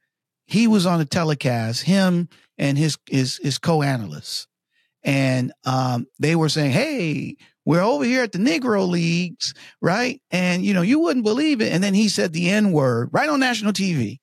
[0.46, 2.28] he was on a telecast him
[2.58, 4.48] and his his his co-analysts.
[5.04, 10.22] And um they were saying hey we're over here at the negro leagues right?
[10.32, 11.72] And you know you wouldn't believe it.
[11.72, 14.18] And then he said the n word right on national tv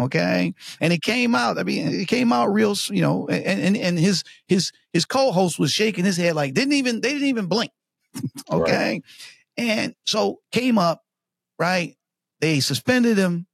[0.00, 0.54] okay?
[0.80, 3.98] And it came out i mean it came out real you know and and, and
[3.98, 7.72] his his his co-host was shaking his head like didn't even they didn't even blink.
[8.50, 9.00] Okay?
[9.56, 11.02] And so came up
[11.58, 11.96] right?
[12.40, 13.46] They suspended him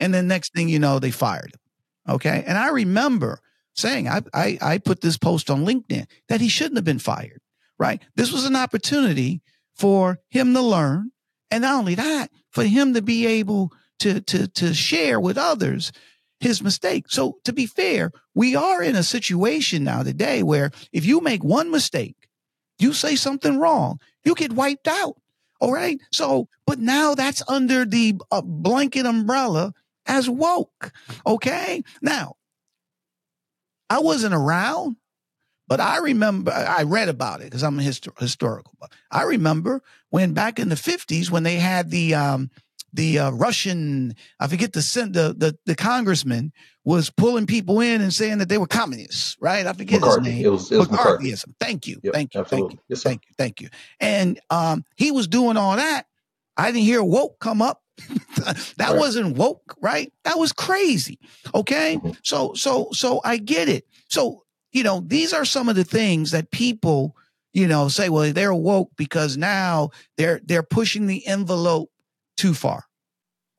[0.00, 2.14] and then next thing you know they fired him.
[2.14, 2.44] Okay?
[2.46, 3.40] And i remember
[3.74, 7.40] saying i i, I put this post on linkedin that he shouldn't have been fired
[7.82, 8.00] right?
[8.14, 9.42] This was an opportunity
[9.74, 11.10] for him to learn
[11.50, 15.92] and not only that for him to be able to to to share with others
[16.40, 17.04] his mistake.
[17.08, 21.44] So to be fair, we are in a situation now today where if you make
[21.44, 22.28] one mistake,
[22.78, 25.16] you say something wrong, you get wiped out.
[25.60, 26.00] All right.
[26.10, 29.72] So, but now that's under the uh, blanket umbrella
[30.06, 30.92] as woke.
[31.24, 31.84] Okay.
[32.02, 32.34] Now,
[33.88, 34.96] I wasn't around,
[35.68, 38.76] but I remember I read about it because I'm a histo- historical.
[39.12, 39.80] I remember
[40.10, 42.50] when back in the 50s when they had the um,
[42.92, 46.52] the uh, Russian, I forget the, the the the congressman
[46.84, 49.66] was pulling people in and saying that they were communists, right?
[49.66, 50.24] I forget McCarthy.
[50.24, 50.46] his name.
[50.46, 51.30] It was it was McCarthy.
[51.32, 51.54] McCarthyism.
[51.60, 52.68] Thank you, Yep, thank you, absolutely.
[52.68, 53.68] thank you, Yes, thank you, thank you.
[54.00, 56.06] And um, he was doing all that.
[56.56, 57.82] I didn't hear woke come up.
[58.36, 58.98] that Right.
[58.98, 60.12] wasn't woke, right?
[60.24, 61.18] That was crazy.
[61.54, 62.16] Okay, Mhm.
[62.22, 63.86] so so so I get it.
[64.08, 67.14] So you know these are some of the things that people
[67.54, 68.08] you know say.
[68.08, 71.90] Well, they're woke because now they're they're pushing the envelope
[72.42, 72.84] too far.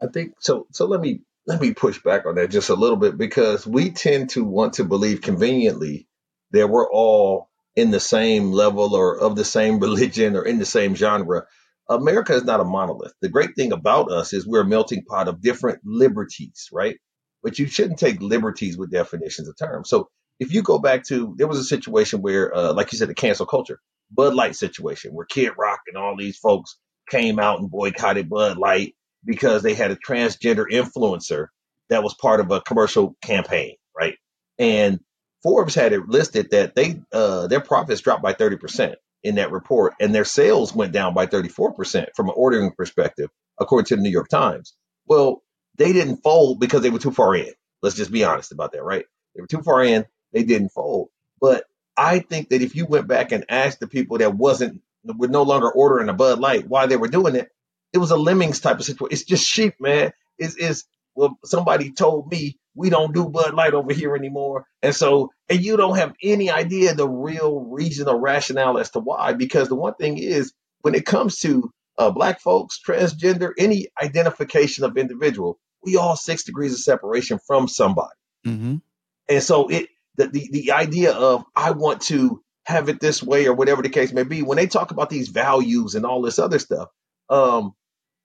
[0.02, 0.68] I think so.
[0.72, 3.92] So let me let me push back on that just a little bit because we
[3.92, 6.08] tend to want to believe conveniently
[6.52, 10.66] that we're all in the same level or of the same religion or in the
[10.66, 11.44] same genre.
[11.90, 13.14] America is not a monolith.
[13.22, 16.98] The great thing about us is we're a melting pot of different liberties, right?
[17.42, 19.90] But you shouldn't take liberties with definitions of terms.
[19.90, 20.10] So
[20.40, 23.16] if you go back to there was a situation where, uh, like you said, the
[23.16, 23.80] cancel culture,
[24.12, 26.78] Bud Light situation, where Kid Rock and all these folks
[27.10, 28.96] came out and boycotted Bud Light
[29.26, 31.48] because they had a transgender influencer
[31.90, 34.16] that was part of a commercial campaign, right?
[34.60, 35.00] And
[35.44, 39.94] Forbes had it listed that they uh, their profits dropped by 30% in that report,
[40.00, 43.30] and their sales went down by 34% from an ordering perspective,
[43.60, 44.74] according to the New York Times.
[45.06, 45.44] Well,
[45.78, 47.52] they didn't fold because they were too far in.
[47.82, 49.06] Let's just be honest about that, right?
[49.36, 51.10] They were too far in, they didn't fold.
[51.40, 51.66] But
[51.98, 55.44] I think that if you went back and asked the people that wasn't were no
[55.44, 57.50] longer ordering a Bud Light why they were doing it,
[57.92, 59.14] it was a lemmings type of situation.
[59.14, 60.12] It's just sheep, man.
[60.38, 60.86] It's, it's
[61.16, 65.64] well, somebody told me we don't do Bud Light over here anymore, and so and
[65.64, 69.34] you don't have any idea the real reason or rationale as to why.
[69.34, 74.84] Because the one thing is, when it comes to uh, black folks, transgender, any identification
[74.84, 78.16] of individual, we all six degrees of separation from somebody.
[78.46, 78.78] Mm-hmm.
[79.30, 83.48] And so it the, the the idea of I want to have it this way
[83.48, 86.40] or whatever the case may be, when they talk about these values and all this
[86.40, 86.90] other stuff,
[87.30, 87.74] um,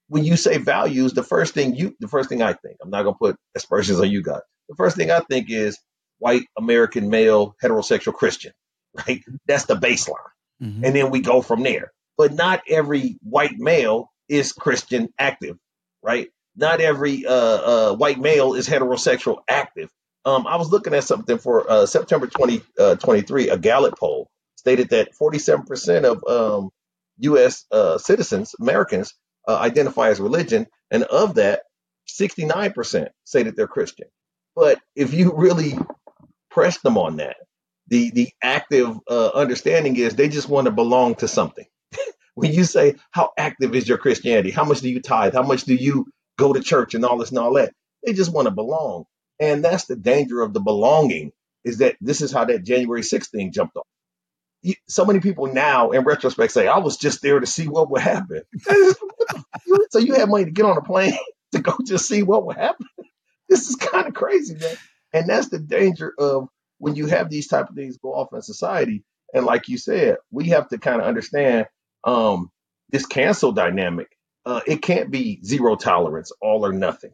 [0.09, 3.03] when you say values, the first thing you the first thing I think, I'm not
[3.03, 4.41] gonna put aspersions on you guys.
[4.69, 5.79] The first thing I think is
[6.19, 8.53] white American male heterosexual Christian,
[9.07, 9.23] right?
[9.47, 10.17] That's the baseline.
[10.63, 10.85] Mm-hmm.
[10.85, 11.93] And then we go from there.
[12.17, 15.57] But not every white male is Christian active,
[16.03, 16.29] right?
[16.57, 19.89] Not every uh, uh, white male is heterosexual active.
[20.25, 23.49] Um, I was looking at something for uh, September 2023.
[23.51, 26.71] a Gallup poll stated that 47% of um,
[27.19, 27.65] U.S.
[27.71, 29.15] Uh, citizens, Americans,
[29.47, 31.63] uh, identify as religion, and of that,
[32.09, 34.09] 69% say that they're Christian.
[34.55, 35.79] But if you really
[36.51, 37.37] press them on that,
[37.89, 41.67] the the active uh, understanding is they just want to belong to something.
[42.35, 45.65] when you say how active is your Christianity, how much do you tithe, how much
[45.65, 46.07] do you
[46.39, 47.73] go to church, and all this and all that,
[48.05, 49.05] they just want to belong,
[49.41, 51.33] and that's the danger of the belonging.
[51.65, 53.87] Is that this is how that January 6th thing jumped off.
[54.89, 58.01] So many people now, in retrospect, say, "I was just there to see what would
[58.01, 58.43] happen."
[59.91, 61.19] so you had money to get on a plane
[61.53, 62.87] to go just see what would happen.
[63.49, 64.77] This is kind of crazy, man.
[65.13, 68.43] And that's the danger of when you have these type of things go off in
[68.43, 69.05] society.
[69.35, 71.67] And like you said, we have to kind of understand
[72.05, 72.51] um,
[72.91, 74.09] this cancel dynamic.
[74.45, 77.13] Uh, it can't be zero tolerance, all or nothing,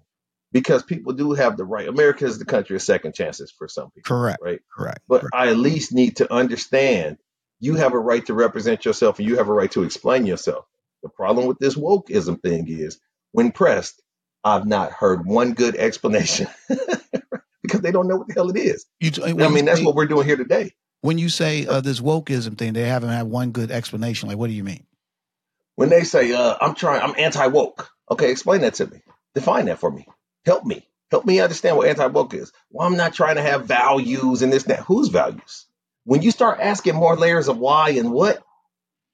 [0.55, 1.89] because people do have the right.
[1.89, 4.39] America is the country of second chances for some people, Correct.
[4.41, 4.61] right?
[4.75, 5.01] Correct.
[5.09, 5.35] But correct.
[5.35, 7.19] I at least need to understand
[7.61, 10.65] you have a right to represent yourself and you have a right to explain yourself.
[11.03, 13.01] The problem with this wokeism thing is
[13.33, 14.01] when pressed,
[14.45, 16.47] I've not heard one good explanation
[17.63, 18.87] because they don't know what the hell it is.
[19.01, 20.73] You, I mean, that's what we're doing here today.
[21.01, 24.29] when you say uh, this wokeism thing, they haven't had one good explanation.
[24.29, 24.87] Like, what do you mean?
[25.75, 27.91] When they say, uh, I'm trying, I'm anti woke.
[28.11, 29.03] Okay, explain that to me.
[29.35, 30.07] Define that for me.
[30.45, 30.89] Help me.
[31.11, 32.53] Help me understand what anti woke is.
[32.71, 34.81] Well, I'm not trying to have values and this, and that.
[34.81, 35.67] Whose values?
[36.05, 38.43] When you start asking more layers of why and what,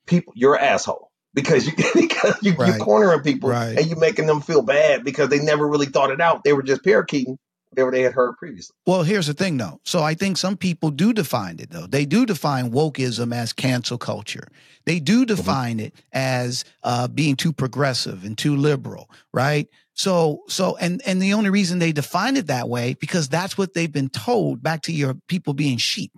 [0.06, 2.68] people, you're an asshole because you because you, Right.
[2.68, 3.78] you're cornering people Right.
[3.78, 6.42] and you're making them feel bad because they never really thought it out.
[6.44, 7.38] They were just parakeeting
[7.70, 8.74] whatever they had heard previously.
[8.86, 9.80] Well, here's the thing, though.
[9.84, 11.86] So I think some people do define it, though.
[11.86, 14.48] They do define wokeism as cancel culture.
[14.86, 19.68] They do define it as uh, being too progressive and too liberal, right?
[19.94, 23.74] So, so, and and the only reason they define it that way because that's what
[23.74, 24.62] they've been told.
[24.62, 26.12] Back to your people being sheep,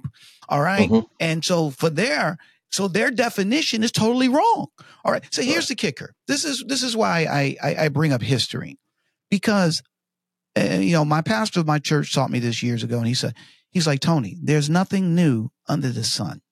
[0.48, 0.88] all right?
[0.88, 1.06] Mhm.
[1.18, 2.38] And so for their
[2.70, 4.66] so their definition is totally wrong.
[5.04, 5.24] All right.
[5.30, 6.14] So here's the kicker.
[6.28, 8.78] This is this is why I I, I bring up history
[9.30, 9.82] because
[10.56, 13.14] uh, you know, my pastor of my church taught me this years ago, and he
[13.14, 13.34] said,
[13.70, 16.42] he's like, Tony, there's nothing new under the sun.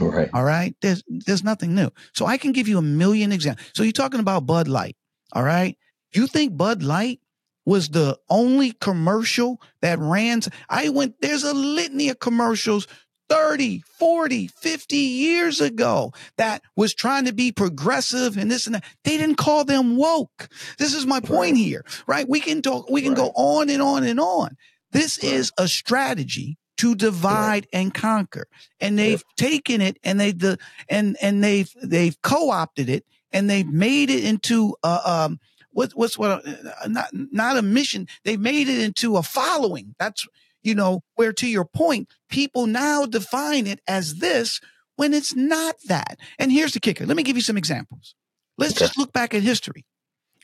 [0.00, 0.28] Right.
[0.34, 0.74] All right.
[0.82, 1.90] There's there's nothing new.
[2.12, 3.68] So I can give you a million examples.
[3.74, 4.96] So you're talking about Bud Light.
[5.32, 5.76] All right.
[6.16, 7.20] You think Bud Light
[7.66, 10.40] was the only commercial that ran?
[10.68, 12.86] I went, there's a litany of commercials
[13.28, 18.84] 30, 40, 50 years ago that was trying to be progressive and this and that.
[19.04, 20.48] They didn't call them woke.
[20.78, 22.28] This is my point here, right?
[22.28, 24.56] We can talk, we can go on and on and on.
[24.92, 28.46] This is a strategy to divide and conquer.
[28.80, 30.58] And they've taken it and they the
[30.88, 35.40] and and they've they've co-opted it and they've made it into a um
[35.76, 38.08] what what's what uh, not not a mission.
[38.24, 39.94] They've made it into a following.
[39.98, 40.26] That's
[40.62, 44.60] you know where to your point, people now define it as this
[44.96, 46.18] when it's not that.
[46.38, 47.04] And here's the kicker.
[47.04, 48.14] Let me give you some examples.
[48.56, 49.84] Let's just look back at history.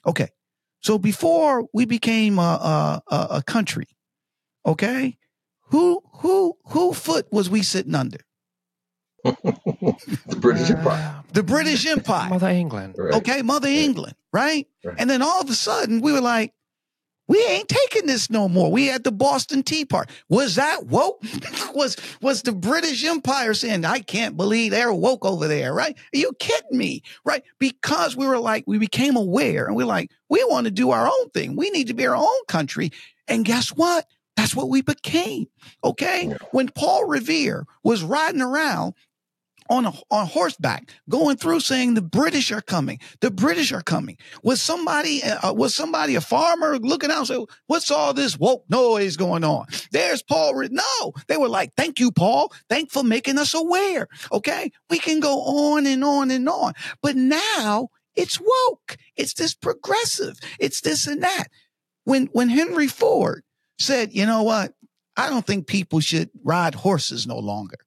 [0.06, 0.28] Okay.
[0.82, 3.86] So before we became a, a, a country,
[4.66, 5.16] okay,
[5.68, 8.18] who who who foot was we sitting under?
[9.24, 10.78] The British ah.
[10.78, 11.24] Empire.
[11.32, 12.30] The British Empire.
[12.30, 12.94] Mother England.
[12.98, 13.14] Right.
[13.14, 14.66] Okay, Mother England, right?
[14.84, 14.96] Right.
[14.98, 16.52] And then all of a sudden we were like,
[17.28, 18.70] we ain't taking this no more.
[18.70, 20.12] We had the Boston Tea Party.
[20.28, 21.22] Was that woke?
[21.74, 25.96] was was the British Empire saying, I can't believe they're woke over there, right?
[25.96, 27.02] Are you kidding me?
[27.24, 27.42] Right?
[27.58, 31.06] Because we were like, we became aware and we're like, we want to do our
[31.06, 31.56] own thing.
[31.56, 32.90] We need to be our own country.
[33.28, 34.06] And guess what?
[34.36, 35.46] That's what we became.
[35.84, 36.34] Okay.
[36.50, 38.94] When Paul Revere was riding around
[39.72, 42.98] on a, on horseback, going through saying the British are coming.
[43.20, 44.18] The British are coming.
[44.42, 49.16] Was somebody uh, was somebody a farmer looking out say, "What's all this woke noise
[49.16, 50.62] going on?" There's Paul.
[50.70, 52.52] No, they were like, "Thank you, Paul.
[52.68, 57.16] Thank for making us aware." Okay, we can go on and on and on, but
[57.16, 58.98] now it's woke.
[59.16, 60.38] It's this progressive.
[60.60, 61.44] It's this and that.
[62.04, 63.42] When when Henry Ford
[63.78, 64.74] said, "You know what?
[65.16, 67.78] I don't think people should ride horses no longer."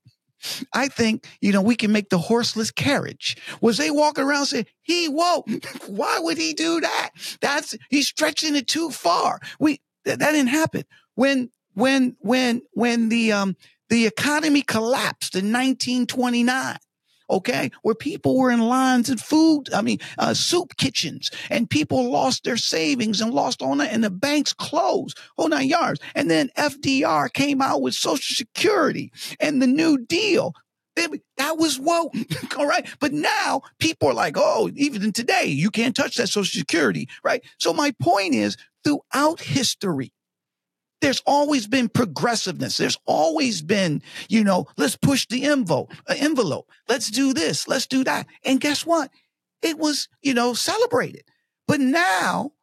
[0.74, 3.38] I think, you know, we can make the horseless carriage.
[3.62, 5.48] Was they walking around saying, he woke?
[5.88, 7.10] Why would he do that?
[7.41, 9.39] That's, he's stretching it too far.
[9.60, 10.84] We, that, that didn't happen.
[11.16, 13.56] When, when, when, when the, um,
[13.89, 16.78] the economy collapsed in 1929,
[17.30, 22.09] okay, where people were in lines at food, I mean, uh, soup kitchens, and people
[22.09, 25.99] lost their savings and lost all that, and the banks closed, whole nine yards.
[26.13, 30.53] And then FDR came out with Social Security and the New Deal.
[31.38, 32.13] That was woke,
[32.57, 32.88] all right.
[33.01, 37.43] But now people are like, oh, even today, you can't touch that Social Security, right?
[37.59, 38.55] So my point is,
[38.86, 40.13] throughout history,
[41.02, 42.78] there's always been progressiveness.
[42.78, 46.70] There's always been, you know, let's push the envelope, uh, envelope.
[46.88, 47.68] Let's do this.
[47.68, 48.28] Let's do that.
[48.43, 49.12] And guess what?
[49.62, 51.24] It was, you know, celebrated.
[51.68, 52.54] But now,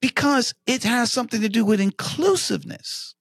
[0.00, 3.14] because it has something to do with inclusiveness,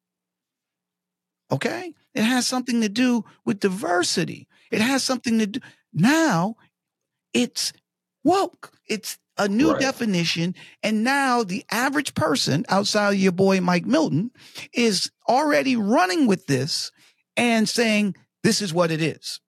[1.51, 1.93] okay?
[2.13, 4.47] It has something to do with diversity.
[4.71, 5.59] It has something to do.
[5.93, 6.55] Now
[7.33, 7.73] it's
[8.23, 8.71] woke.
[8.87, 9.79] It's a new Right.
[9.79, 10.55] definition.
[10.83, 14.31] And now the average person outside of your boy Mike Milton
[14.73, 16.91] is already running with this
[17.37, 19.41] and saying, this is what it is.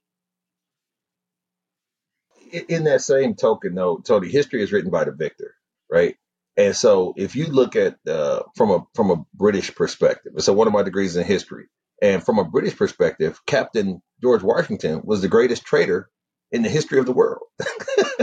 [2.69, 5.55] in that same token, though, Tony, history is written by the victor,
[5.91, 6.15] right?
[6.57, 10.67] And so, if you look at uh, from a from a British perspective, so one
[10.67, 11.65] of my degrees is in history,
[12.01, 16.09] and from a British perspective, Captain George Washington was the greatest traitor
[16.51, 17.43] in the history of the world,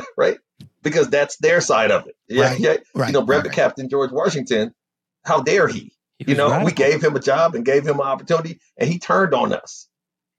[0.19, 0.39] right?
[0.85, 2.15] Because that's their side of it.
[2.29, 2.77] Yeah, Right, yeah.
[2.95, 3.55] right, you know, Brevet right, right.
[3.57, 4.73] Captain George Washington,
[5.25, 5.93] how dare he?
[6.19, 8.89] He You was know, we gave him a job and gave him an opportunity, and
[8.89, 9.89] he turned on us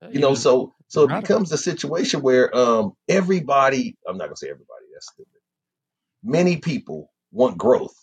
[0.02, 4.18] Yeah, you he know was so so it becomes a situation where um everybody i'm
[4.18, 5.42] not going to say everybody that's stupid
[6.24, 7.96] many people want growth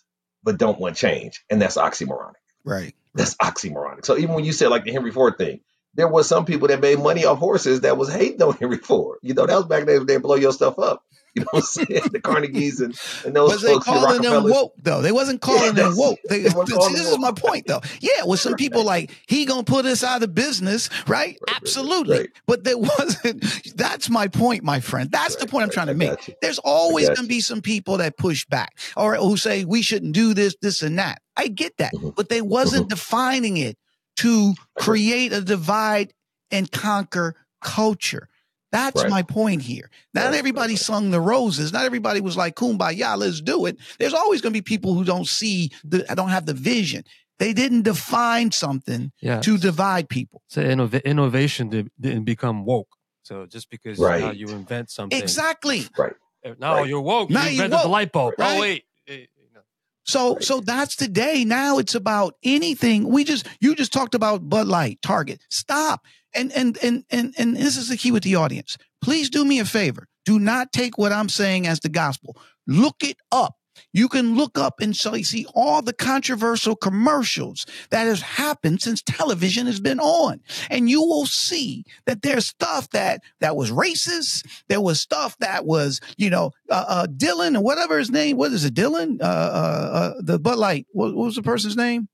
[0.43, 2.35] but don't want change and that's oxymoronic
[2.65, 2.95] Right.
[3.15, 5.61] that's oxymoronic so even when you said like the henry ford thing
[5.95, 9.19] there was some people that made money off horses that was hating on henry ford
[9.23, 11.03] you know that was back in the day when they blow your stuff up
[11.35, 14.23] you know what i'm saying the carnegies and, and those Was they folks the calling
[14.23, 15.01] them woke though?
[15.03, 16.19] They wasn't calling them that's- woke.
[16.29, 17.81] They, they see, this them is my point though.
[18.01, 21.39] Yeah, well, some people like he gonna put us out of business, right?
[21.47, 22.19] right, Absolutely.
[22.19, 22.29] right.
[22.47, 23.45] But there wasn't.
[23.77, 25.11] That's my point, my friend.
[25.11, 26.37] That's the point I'm trying to make.
[26.43, 30.35] There's always gonna be some people that push back or who say we shouldn't do
[30.35, 31.23] this, this, and that.
[31.37, 32.15] I get that, Mhm.
[32.15, 33.79] but they wasn't defining it
[34.17, 36.13] to create a divide
[36.51, 38.29] and conquer culture.
[38.73, 39.11] That's Right.
[39.11, 39.91] my point here.
[40.15, 40.85] Not Right, everybody right, right.
[40.87, 41.73] sung the roses.
[41.73, 43.77] Not everybody was like kumbaya, let's do it.
[43.99, 47.05] There's always going to be people who don't see the, don't have the vision.
[47.39, 49.41] They didn't define something Yeah.
[49.41, 50.43] to divide people.
[50.49, 52.97] So innov- innovation did, didn't become woke.
[53.25, 54.37] So just because now Right.
[54.37, 55.87] you invent something, Exactly.
[55.99, 56.15] right
[56.45, 56.89] uh, now Right.
[56.89, 57.31] you're woke.
[57.31, 58.35] Now you you invented the light bulb.
[58.39, 58.57] right?
[58.57, 59.61] Oh wait, Eh, you know.
[60.05, 60.43] So Right.
[60.45, 61.45] so that's today.
[61.45, 63.09] Now it's about anything.
[63.09, 65.41] We just you just talked about Bud Light, Target.
[65.51, 66.05] Stop.
[66.35, 68.77] And and and and and this is the key with the audience.
[69.03, 70.07] Please do me a favor.
[70.25, 72.37] Do not take what I'm saying as the gospel.
[72.67, 73.57] Look it up.
[73.93, 79.67] You can look up and see all the controversial commercials that has happened since television
[79.67, 80.41] has been on.
[80.71, 84.47] And you will see that there's stuff that that was racist.
[84.69, 88.37] There was stuff that was, you know, uh, uh Dylan or whatever his name.
[88.37, 88.75] What is it?
[88.75, 89.21] Dylan?
[89.21, 90.87] Uh, uh, uh the Bud Light.
[90.93, 92.09] What, what was the person's name?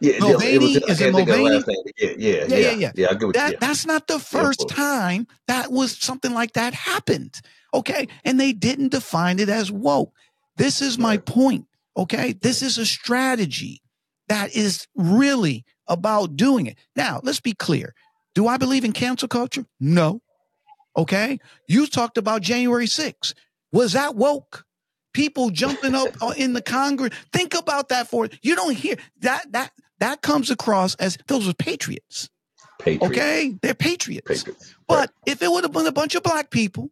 [0.00, 0.54] Yeah Mulvaney?
[0.54, 1.54] it was Is it can't think of the Mulvaney?
[1.56, 3.06] last name but yeah yeah Yeah, yeah yeah, yeah.
[3.10, 7.40] I get what That that's not the first time that was something like that happened.
[7.72, 8.08] Okay.
[8.24, 10.12] And they didn't define it as woke.
[10.56, 11.66] This is my point.
[11.96, 12.32] Okay.
[12.32, 13.80] This is a strategy
[14.28, 16.76] that is really about doing it.
[16.96, 17.94] Now, let's be clear.
[18.34, 19.66] Do I believe in cancel culture?
[19.78, 20.20] No.
[20.96, 21.38] Okay.
[21.68, 23.34] You talked about January 6th.
[23.72, 24.64] Was that woke?
[25.12, 27.14] People jumping up in the Congress.
[27.32, 31.54] Think about that for you don't hear that that that comes across as those are
[31.54, 32.28] patriots.
[32.78, 33.06] Patriots.
[33.06, 34.26] Okay, they're patriots.
[34.26, 34.74] Patriots.
[34.88, 36.90] But if it would have been a bunch of black people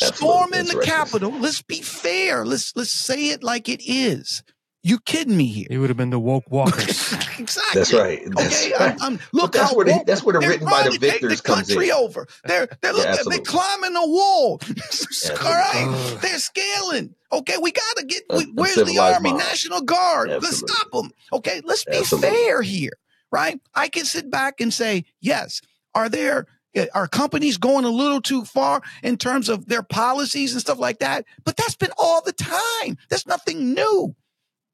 [0.00, 0.16] Absolutely.
[0.16, 0.84] storming the.
[0.84, 2.44] Capitol, let's be fair.
[2.44, 4.42] Let's let's say it like it is.
[4.84, 5.66] You kidding me here?
[5.68, 7.12] He would have been the woke walkers.
[7.38, 7.50] exactly.
[7.74, 8.20] That's right.
[8.36, 8.96] That's Okay, right.
[9.00, 10.90] I'm, I'm, look that's where the- woke- that's where the they're written by trying the
[10.92, 11.74] to take victors the comes in.
[11.74, 12.26] country over.
[12.44, 14.60] They're they're looking, they're climbing the wall.
[15.42, 17.14] All right, they're scaling.
[17.32, 18.22] Okay, we gotta get.
[18.30, 19.40] We, where's the army, mob.
[19.40, 20.28] National Guard?
[20.30, 21.10] Let's stop them.
[21.32, 22.30] Okay, let's be Absolutely.
[22.30, 22.92] fair here,
[23.32, 23.60] right?
[23.74, 25.60] I can sit back and say, yes.
[25.94, 30.52] Are there uh, are companies going a little too far in terms of their policies
[30.52, 31.24] and stuff like that?
[31.44, 32.96] But that's been all the time.
[33.10, 34.14] That's nothing new.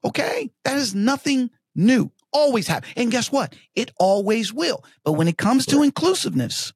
[0.04, 2.10] Okay, that is nothing new.
[2.32, 2.84] Always have.
[2.96, 3.54] And guess what?
[3.74, 4.84] It always will.
[5.04, 6.72] But when it comes to inclusiveness,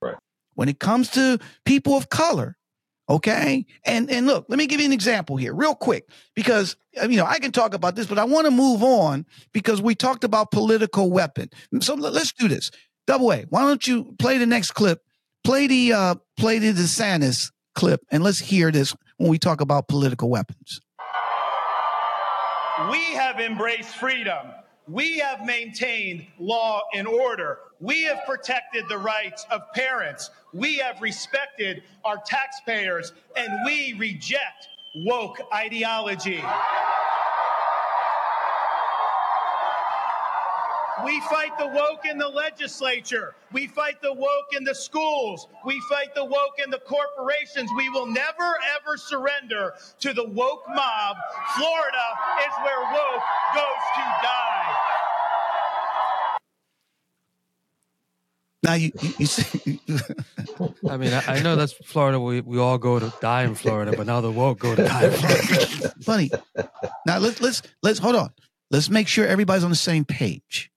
[0.00, 0.16] Right.
[0.54, 2.56] when it comes to people of color,
[3.08, 3.66] okay?
[3.84, 7.16] And and look, let me give you an example here, real quick, because uh, you
[7.16, 10.24] know I can talk about this, but I want to move on because we talked
[10.24, 11.50] about political weapon.
[11.80, 12.70] So let- let's do this.
[13.06, 15.00] Double A, why don't you play the next clip?
[15.44, 19.88] Play the uh play the DeSantis clip, and let's hear this when we talk about
[19.88, 20.80] political weapons.
[22.90, 24.48] We have embraced freedom.
[24.88, 27.58] We have maintained law and order.
[27.80, 30.30] We have protected the rights of parents.
[30.52, 36.42] We have respected our taxpayers, and we reject woke ideology.
[41.04, 43.34] We fight the woke in the legislature.
[43.52, 45.48] We fight the woke in the schools.
[45.64, 47.70] We fight the woke in the corporations.
[47.76, 51.16] We will never, ever surrender to the woke mob.
[51.56, 52.06] Florida
[52.40, 53.22] is where woke
[53.54, 54.76] goes to die.
[58.62, 59.80] Now you you, you see,
[60.88, 62.20] I mean, I, I know that's Florida.
[62.20, 65.06] We, we all go to die in Florida, but now the woke go to die
[65.06, 65.94] in Florida.
[66.02, 66.30] funny.
[67.06, 68.30] Now let's let's let's hold on.
[68.70, 70.71] Let's make sure everybody's on the same page.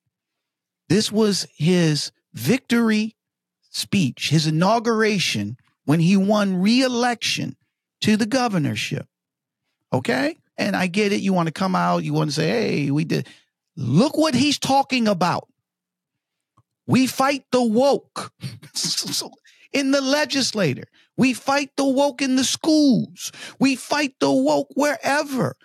[0.90, 3.16] This was his victory
[3.70, 7.56] speech, his inauguration when he won re-election
[8.02, 9.08] to the governorship.
[9.92, 10.38] Okay?
[10.58, 11.22] And I get it.
[11.22, 13.28] You want to come out, you want to say, hey, we did.
[13.76, 15.48] Look what he's talking about.
[16.88, 18.32] We fight the woke
[19.74, 20.86] in the legislature.
[21.18, 23.32] We fight the woke in the schools.
[23.60, 25.56] We fight the woke wherever.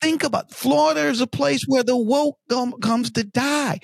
[0.00, 2.38] Think about Florida is a place where the woke
[2.80, 3.80] comes to die.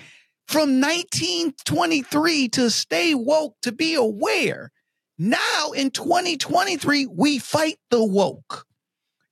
[0.47, 4.70] From 1923 to stay woke, to be aware.
[5.18, 8.66] Now in 2023, we fight the woke.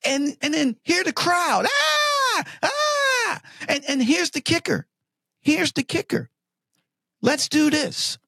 [0.04, 1.66] And, and then hear the crowd.
[1.66, 3.40] Ah, ah.
[3.68, 4.86] And, and here's the kicker.
[5.40, 6.30] Here's the kicker.
[7.20, 8.18] Let's do this.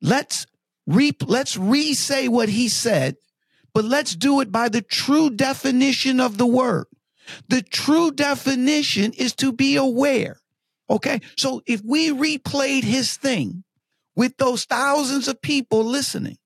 [0.00, 0.46] Let's
[0.86, 3.16] re, let's re-say what he said,
[3.74, 6.86] but let's do it by the true definition of the word.
[7.48, 10.40] The true definition is to be aware.
[10.90, 11.20] Okay.
[11.36, 13.62] So if we replayed his thing
[14.16, 16.36] with those thousands of people listening,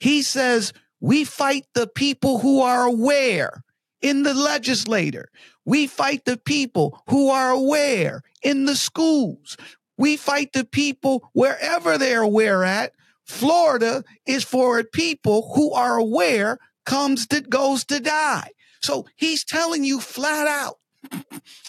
[0.00, 3.62] he says, we fight the people who are aware
[4.02, 5.28] in the legislator.
[5.64, 9.56] We fight the people who are aware in the schools.
[9.96, 12.92] We fight the people wherever they're aware at.
[13.24, 18.50] Florida is for people who are aware comes that goes to die.
[18.80, 20.78] So he's telling you flat out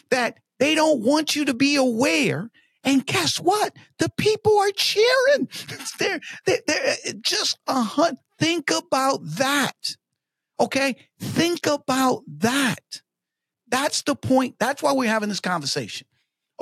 [0.10, 2.51] that they don't want you to be aware.
[2.84, 3.76] And guess what?
[3.97, 5.49] The people are cheering.
[5.99, 8.20] they're, they're, they're just a hunt.
[8.39, 9.95] Think about that.
[10.60, 10.95] Okay.
[11.20, 13.01] Think about that.
[13.68, 14.55] That's the point.
[14.60, 16.07] That's why we're having this conversation.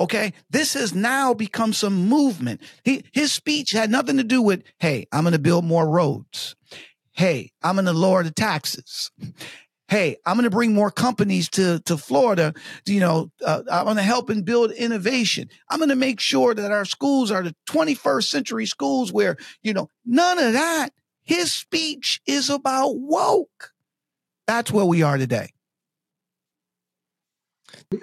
[0.00, 0.32] Okay.
[0.50, 2.60] This has now become some movement.
[2.84, 6.56] He, his speech had nothing to do with, Hey, I'm going to build more roads.
[7.12, 9.10] Hey, I'm going to lower the taxes.
[9.88, 12.52] Hey, I'm going to bring more companies to, to Florida.
[12.84, 15.48] You know, uh, I'm going to help and build innovation.
[15.70, 19.72] I'm going to make sure that our schools are the 21st century schools where, you
[19.72, 20.90] know, none of that.
[21.22, 23.72] His speech is about woke.
[24.46, 25.52] That's where we are today.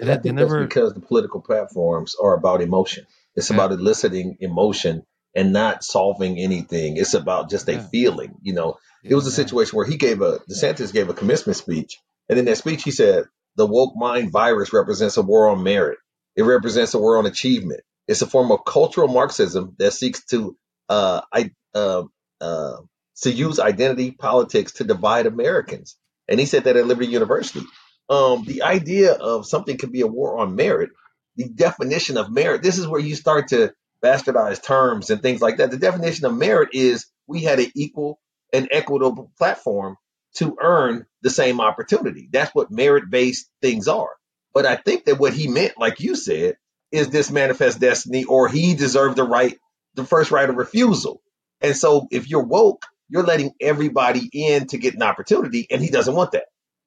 [0.00, 0.60] And I think never...
[0.60, 3.06] that's because the political platforms are about emotion.
[3.36, 5.04] It's about eliciting emotion
[5.36, 6.96] and not solving anything.
[6.96, 7.86] It's about just a yeah.
[7.88, 8.34] feeling.
[8.42, 11.56] You know, yeah, it was a situation where he gave a DeSantis gave a commencement
[11.56, 13.26] speech, and in that speech he said,
[13.56, 15.98] "The woke mind virus represents a war on merit.
[16.34, 17.82] It represents a war on achievement.
[18.08, 20.56] It's a form of cultural Marxism that seeks to
[20.88, 22.04] uh, I, uh,
[22.40, 22.76] uh,
[23.22, 25.96] to use identity politics to divide Americans."
[26.28, 27.64] And he said that at Liberty University
[28.08, 30.90] um, the idea of something could be a war on merit,
[31.36, 33.72] the definition of merit, this is where you start to
[34.04, 35.70] bastardize terms and things like that.
[35.70, 38.20] The definition of merit is we had an equal
[38.52, 39.96] and equitable platform
[40.36, 42.28] to earn the same opportunity.
[42.32, 44.10] That's what merit based things are.
[44.54, 46.56] But I think that what he meant, like you said,
[46.92, 49.58] is this manifest destiny or he deserved the right,
[49.94, 51.20] the first right of refusal.
[51.60, 55.90] And so if you're woke, you're letting everybody in to get an opportunity, and he
[55.90, 56.46] doesn't want that.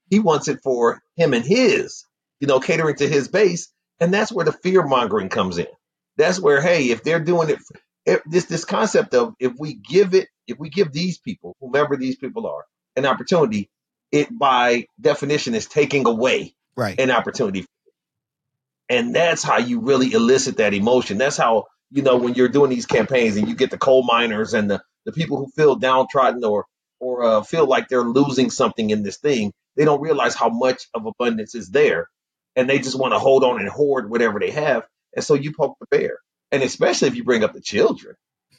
[0.10, 2.06] He wants it for him and his,
[2.40, 3.72] you know, catering to his base.
[4.00, 5.68] And that's where the fear mongering comes in.
[6.20, 7.60] That's where, hey, if they're doing it,
[8.06, 11.96] if this this concept of if we give it, if we give these people, whomever
[11.96, 12.66] these people are,
[12.98, 13.70] an opportunity,
[14.12, 17.00] it by definition is taking away right.
[17.00, 17.66] an opportunity.
[18.90, 21.18] And that's how you really elicit that emotion.
[21.18, 24.54] That's how, you know, when you're doing these campaigns and you get the coal miners
[24.54, 26.66] and the, the people who feel downtrodden or
[27.00, 30.90] or uh, feel like they're losing something in this thing, they don't realize how much
[30.94, 32.10] of abundance is there.
[32.58, 34.84] And they just want to hold on and hoard whatever they have.
[35.20, 36.20] And so you poke the bear.
[36.50, 38.16] And especially if you bring up the children.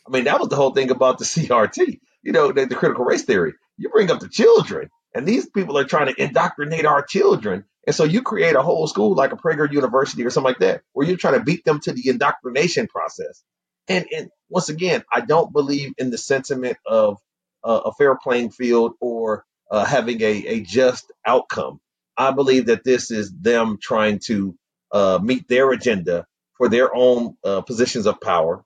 [0.06, 3.02] I mean, that was the whole thing about the CRT, you know, the, the critical
[3.02, 3.54] race theory.
[3.78, 7.64] You bring up the children, and these people are trying to indoctrinate our children.
[7.86, 10.82] And so you create a whole school like a Prager University or something like that,
[10.92, 13.42] where you're trying to beat them to the indoctrination process.
[13.88, 17.16] And, and once again, I don't believe in the sentiment of
[17.64, 21.80] uh, a fair playing field or uh, having a, a just outcome.
[22.18, 24.54] I believe that this is them trying to
[24.92, 26.26] uh, meet their agenda
[26.60, 28.62] for their own uh, positions of power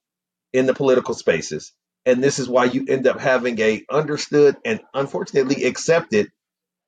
[0.53, 1.73] in the political spaces.
[2.05, 6.33] And this is why you end up having a understood and unfortunately accepted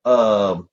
[0.04, 0.68] um,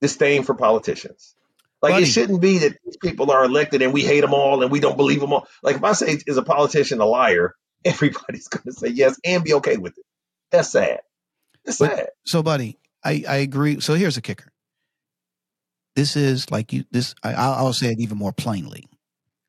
[0.00, 1.36] disdain for politicians.
[1.80, 4.72] Like it shouldn't be that these people are elected and we hate them all and
[4.72, 5.46] we don't believe them all.
[5.62, 7.54] Like if I say is a politician a liar,
[7.84, 10.04] everybody's going to say yes and be okay with it.
[10.50, 11.02] That's sad.
[11.64, 12.08] That's but, sad.
[12.26, 13.78] So, buddy, I, I agree.
[13.78, 14.50] So here's a kicker.
[15.94, 16.84] This is like you.
[16.90, 18.88] This I, I'll say it even more plainly.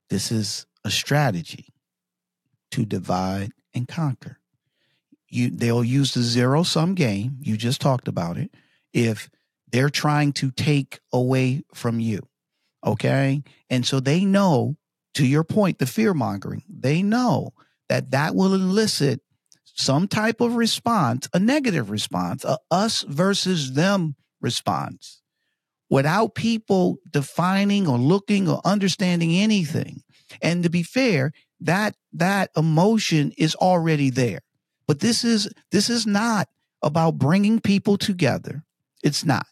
[0.10, 1.74] This is a strategy
[2.72, 4.40] to divide and conquer.
[5.30, 7.38] You they'll use the zero sum game.
[7.42, 8.52] You just talked about it.
[8.94, 9.30] If
[9.72, 12.28] they're trying to take away from you,
[12.86, 14.76] okay, and so they know.
[15.16, 16.64] To your point, the fear mongering.
[16.70, 17.54] They know
[17.90, 19.22] that that will elicit
[19.66, 25.22] some type of response, a negative response, a us versus them response,
[25.90, 30.02] without people defining or looking or understanding anything.
[30.42, 31.32] And to be fair,
[31.62, 34.42] that that emotion is already there.
[34.88, 36.48] But this is this is not
[36.82, 38.64] about bringing people together.
[39.04, 39.46] It's not.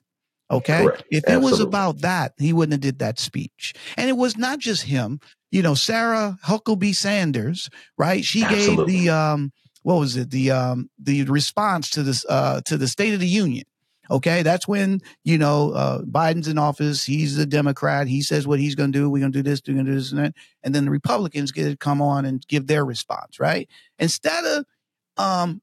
[0.50, 0.86] Okay.
[0.86, 1.04] Correct.
[1.12, 3.74] If it was about that, he wouldn't have did that speech.
[3.98, 5.20] And it was not just him.
[5.52, 8.24] You know, Sarah Huckabee Sanders, right?
[8.24, 8.94] She Absolutely.
[8.94, 9.52] gave the um
[9.84, 10.32] what was it?
[10.32, 13.66] The um the response to this uh to the State of the Union.
[14.10, 17.04] Okay, that's when you know uh, Biden's in office.
[17.04, 18.08] He's a Democrat.
[18.08, 19.10] He says what he's going to do.
[19.10, 19.62] We're going to do this.
[19.68, 20.34] We're going to do this and that.
[20.64, 23.40] And then the Republicans get to come on and give their response.
[23.40, 23.70] Right?
[24.00, 24.66] Instead of
[25.18, 25.62] um,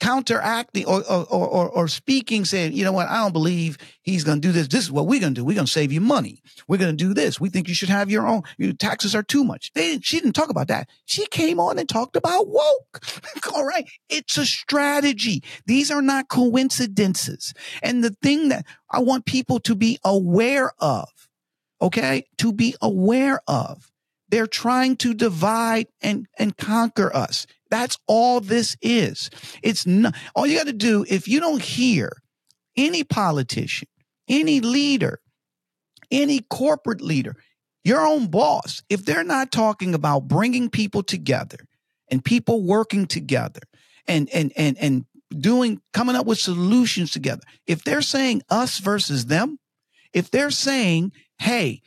[0.00, 4.40] counteracting or, or or or speaking, saying, you know what, I don't believe he's going
[4.40, 4.68] to do this.
[4.68, 5.44] This is what we're going to do.
[5.44, 6.42] We're going to save you money.
[6.68, 7.40] We're going to do this.
[7.40, 8.42] We think you should have your own.
[8.58, 9.72] Your taxes are too much.
[9.74, 10.88] They she didn't talk about that.
[11.06, 13.00] She came on and talked about woke.
[13.54, 15.42] All right, it's a strategy.
[15.66, 17.54] These are not coincidences.
[17.82, 21.08] And the thing that I want people to be aware of,
[21.80, 23.90] okay, to be aware of,
[24.28, 27.46] they're trying to divide and and conquer us.
[27.70, 29.30] That's all this is.
[29.62, 32.12] It's not all you got to do if you don't hear
[32.76, 33.88] any politician,
[34.28, 35.20] any leader,
[36.10, 37.36] any corporate leader,
[37.84, 41.58] your own boss, if they're not talking about bringing people together
[42.10, 43.60] and people working together
[44.06, 45.04] and and and and
[45.36, 47.42] doing coming up with solutions together.
[47.66, 49.58] If they're saying us versus them,
[50.12, 51.82] if they're saying, "Hey,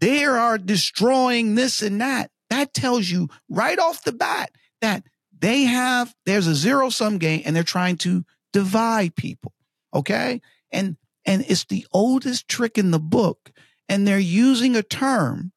[0.00, 4.50] they are destroying this and that," that tells you right off the bat
[4.80, 5.04] that
[5.38, 9.52] they have there's a zero sum game and they're trying to divide people.
[9.94, 10.40] Okay?
[10.72, 13.52] And and it's the oldest trick in the book
[13.88, 15.52] and they're using a term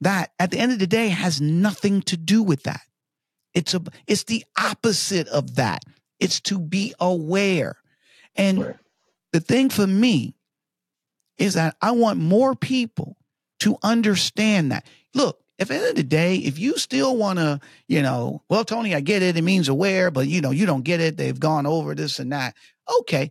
[0.00, 2.82] that at the end of the day has nothing to do with that.
[3.54, 5.82] It's a it's the opposite of that.
[6.18, 7.76] It's to be aware.
[8.36, 8.74] And
[9.32, 10.34] the thing for me
[11.38, 13.16] is that I want more people
[13.60, 14.86] to understand that.
[15.14, 18.42] Look, if at the end of the day, if you still want to, you know,
[18.48, 19.36] well, Tony, I get it.
[19.36, 21.18] It means aware, but you know, you don't get it.
[21.18, 22.54] They've gone over this and that.
[23.00, 23.30] Okay.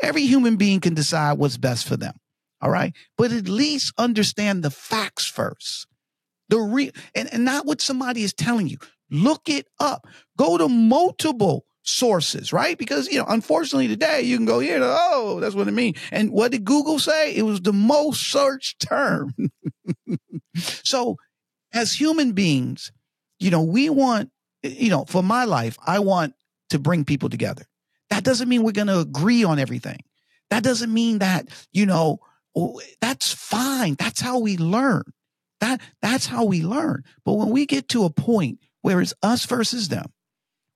[0.00, 2.14] Every human being can decide what's best for them.
[2.62, 2.94] All right.
[3.18, 5.88] But at least understand the facts first.
[6.48, 8.78] The real and, and not what somebody is telling you.
[9.10, 10.06] Look it up.
[10.38, 12.78] Go to multiple sources, right?
[12.78, 15.98] Because you know, unfortunately today you can go here, oh, that's what it means.
[16.12, 17.34] And what did Google say?
[17.34, 19.34] It was the most searched term.
[20.56, 21.16] so
[21.74, 22.92] as human beings,
[23.38, 24.30] you know, we want,
[24.62, 26.34] you know, for my life, I want
[26.70, 27.64] to bring people together.
[28.10, 29.98] That doesn't mean we're going to agree on everything.
[30.50, 32.18] That doesn't mean that, you know,
[32.56, 33.96] oh, that's fine.
[33.98, 35.02] That's how we learn.
[35.60, 37.04] That that's how we learn.
[37.24, 40.12] But when we get to a point where it's us versus them,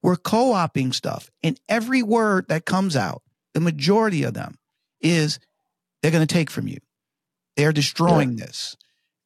[0.02, 3.22] we're co-opting stuff and every word that comes out,
[3.54, 4.56] the majority of them
[5.00, 5.38] is
[6.02, 6.78] they're going to take from you.
[7.56, 8.76] They're destroying this.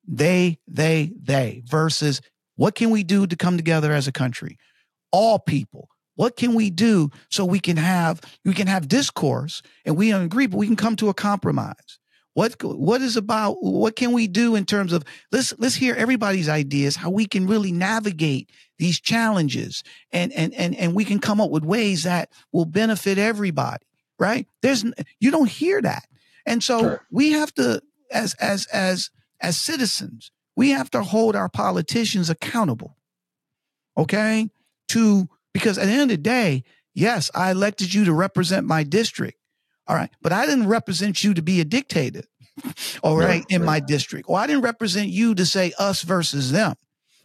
[0.07, 2.21] They, they, they versus
[2.57, 4.59] what can we do to come together as a country?
[5.11, 5.89] All people.
[6.15, 10.25] What can we do so we can have we can have discourse and we don't
[10.25, 11.99] agree, but we can come to a compromise?
[12.35, 16.49] What what is about what can we do in terms of let's let's hear everybody's
[16.49, 19.83] ideas how we can really navigate these challenges
[20.13, 23.85] and and and and we can come up with ways that will benefit everybody
[24.19, 24.85] right there's
[25.21, 26.05] you don't hear that
[26.47, 27.07] and so Sure.
[27.11, 29.11] we have to as as as
[29.43, 32.97] as citizens we have to hold our politicians accountable
[33.97, 34.49] okay?
[34.89, 36.65] To because at the end of the day
[36.95, 39.39] yes i elected you to represent my district
[39.87, 40.11] all right?
[40.21, 42.25] But i didn't represent you to be a dictator
[43.03, 44.29] all Right, in my district.
[44.29, 46.75] Or i didn't represent you to say us versus them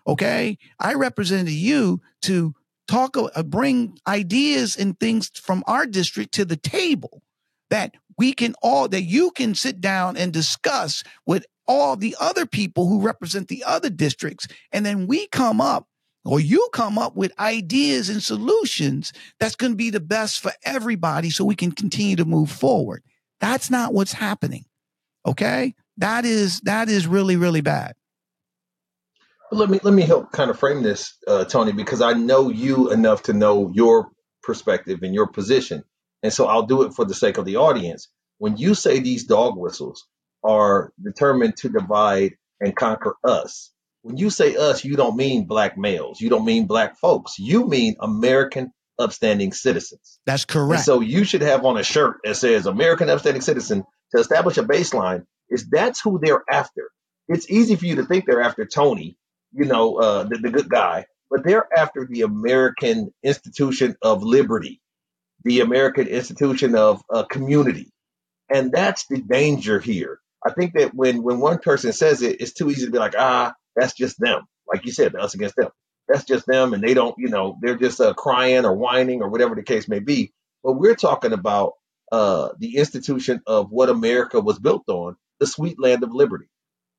[0.08, 0.58] okay?
[0.80, 2.56] I represented you to
[2.88, 7.22] talk uh, bring ideas and things from our district to the table
[7.70, 12.46] that we can all that you can sit down and discuss with all the other
[12.46, 14.48] people who represent the other districts.
[14.72, 15.88] And then we come up
[16.26, 20.52] or you come up with ideas and solutions that's going to be the best for
[20.64, 23.04] everybody so we can continue to move forward.
[23.40, 24.66] That's not what's happening
[25.28, 25.76] okay?
[25.98, 27.94] That is that is really really bad.
[29.52, 32.92] Let me let me help kind of frame this, uh, Tony, because I know you
[32.92, 34.10] enough to know your
[34.44, 35.84] perspective and your position,
[36.24, 38.08] and so I'll do it for the sake of the audience.
[38.40, 40.06] When you say these dog whistles
[40.48, 43.72] are determined to divide and conquer us,
[44.02, 47.68] when you say us, you don't mean black males, you don't mean black folks, you
[47.68, 50.20] mean American upstanding citizens.
[50.26, 53.84] that's And correct so you should have on a shirt that says American upstanding citizen
[54.16, 56.90] to establish a baseline is that's who they're after.
[57.28, 59.18] It's easy for you to think they're after Tony,
[59.52, 64.82] you know, uh, the, the good guy, but they're after the American institution of liberty,
[65.44, 67.92] the American institution of uh, community.
[68.50, 70.20] And that's the danger here.
[70.46, 73.16] I think that when, when one person says it, it's too easy to be like,
[73.18, 74.42] ah, that's just them.
[74.72, 75.70] Like you said, us against them.
[76.08, 76.74] That's just them.
[76.74, 79.88] And they don't, you know, they're just uh, crying or whining or whatever the case
[79.88, 80.34] may be.
[80.64, 81.74] But we're talking about
[82.12, 86.48] uh, the institution of what America was built on, the sweet land of liberty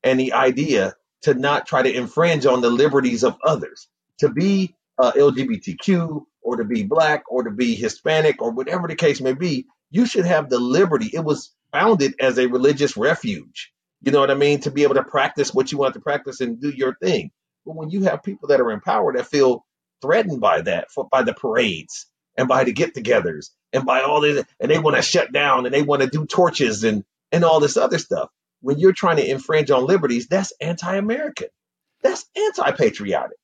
[0.03, 4.75] and the idea to not try to infringe on the liberties of others, to be
[4.99, 9.33] uh, LGBTQ or to be black or to be Hispanic or whatever the case may
[9.33, 11.11] be, you should have the liberty.
[11.13, 13.73] It was founded as a religious refuge.
[14.01, 14.61] You know what I mean?
[14.61, 17.31] To be able to practice what you want to practice and do your thing.
[17.67, 19.65] But when you have people that are in power that feel
[20.01, 22.07] threatened by that, for, by the parades
[22.37, 25.75] and by the get-togethers and by all this, and they want to shut down and
[25.75, 29.29] they want to do torches and and all this other stuff when you're trying to
[29.29, 31.49] infringe on liberties, that's anti-American.
[32.03, 33.39] That's anti-patriotic.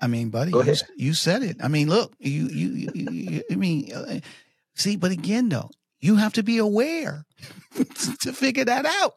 [0.00, 1.58] I mean, buddy, you, you said it.
[1.62, 4.20] I mean, look, you, you, you, you I mean, uh,
[4.74, 5.70] see, but again, though,
[6.00, 7.24] you have to be aware
[8.20, 9.14] to figure that out,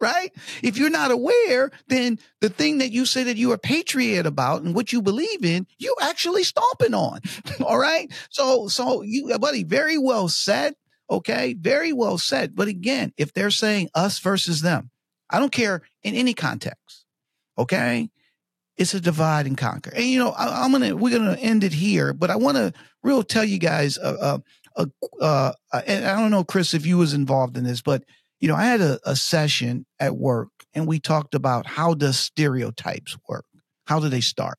[0.00, 0.30] right?
[0.62, 4.74] If you're not aware, then the thing that you say that you're patriot about and
[4.74, 7.20] what you believe in, you actually stomping on.
[7.64, 8.12] All right.
[8.30, 10.74] So, so you, buddy, very well said.
[11.10, 11.54] Okay.
[11.54, 12.54] Very well said.
[12.54, 14.90] But again, if they're saying us versus them,
[15.30, 17.04] I don't care in any context.
[17.56, 18.10] Okay
[18.76, 19.92] it's a divide and conquer.
[19.94, 22.72] And you know, I, I'm gonna we're gonna end it here, but I want to
[23.02, 24.38] real tell you guys, uh, uh,
[24.76, 24.86] uh,
[25.20, 25.52] uh,
[25.86, 28.04] and I don't know, Chris, if you was involved in this, but
[28.40, 32.18] you know, I had a, a session at work, and we talked about how does
[32.18, 33.46] stereotypes work?
[33.86, 34.58] How do they start?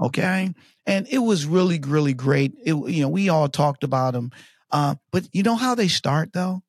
[0.00, 0.54] Okay,
[0.86, 2.52] and it was really, really great.
[2.64, 4.30] It, you know, we all talked about them,
[4.70, 6.62] uh, but you know how they start though,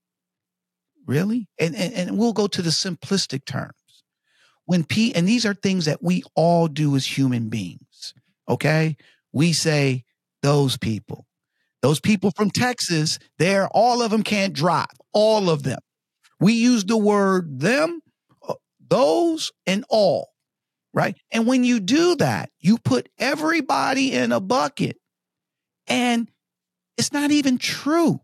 [1.07, 3.73] really, and and, and we'll go to the simplistic terms.
[4.65, 8.13] when P and these are things that we all do as human beings.
[8.47, 8.97] Okay.
[9.33, 10.05] We say
[10.41, 11.25] those people,
[11.81, 15.79] those people from Texas, they're all of them can't drive, all of them.
[16.39, 18.01] We use the word them,
[18.47, 18.55] uh,
[18.87, 20.29] those, and all,
[20.93, 21.15] right?
[21.31, 24.97] And when you do that, you put everybody in a bucket
[25.87, 26.29] and
[26.97, 28.21] it's not even true.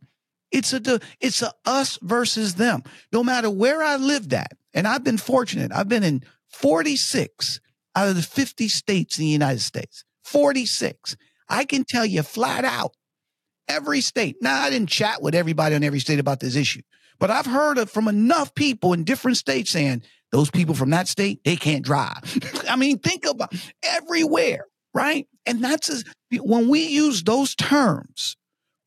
[0.52, 2.84] It's a it's a us versus them.
[3.12, 5.72] No matter where I lived at, and I've been fortunate.
[5.74, 7.60] I've been in 46
[7.96, 10.06] out of the 50 states in the United States.
[10.24, 11.18] 46.
[11.50, 12.94] I can tell you flat out
[13.68, 14.38] every state.
[14.42, 16.82] Now, I didn't chat with everybody on every state about this issue,
[17.20, 21.08] but I've heard it from enough people in different states saying those people from that
[21.08, 22.40] state, they can't drive.
[22.70, 23.54] I mean, think about
[23.84, 25.28] everywhere, right?
[25.46, 26.04] And that's a,
[26.42, 28.36] when we use those terms,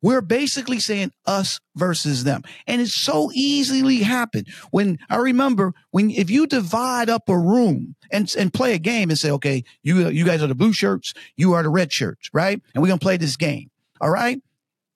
[0.02, 2.42] we're basically saying us versus them.
[2.66, 4.44] And it's so easily happen.
[4.70, 9.10] When I remember when if you divide up a room and, and play a game
[9.10, 12.30] and say, okay, you you guys are the blue shirts, you are the red shirts,
[12.32, 12.60] right?
[12.74, 13.70] And we're gonna play this game.
[14.00, 14.40] All right.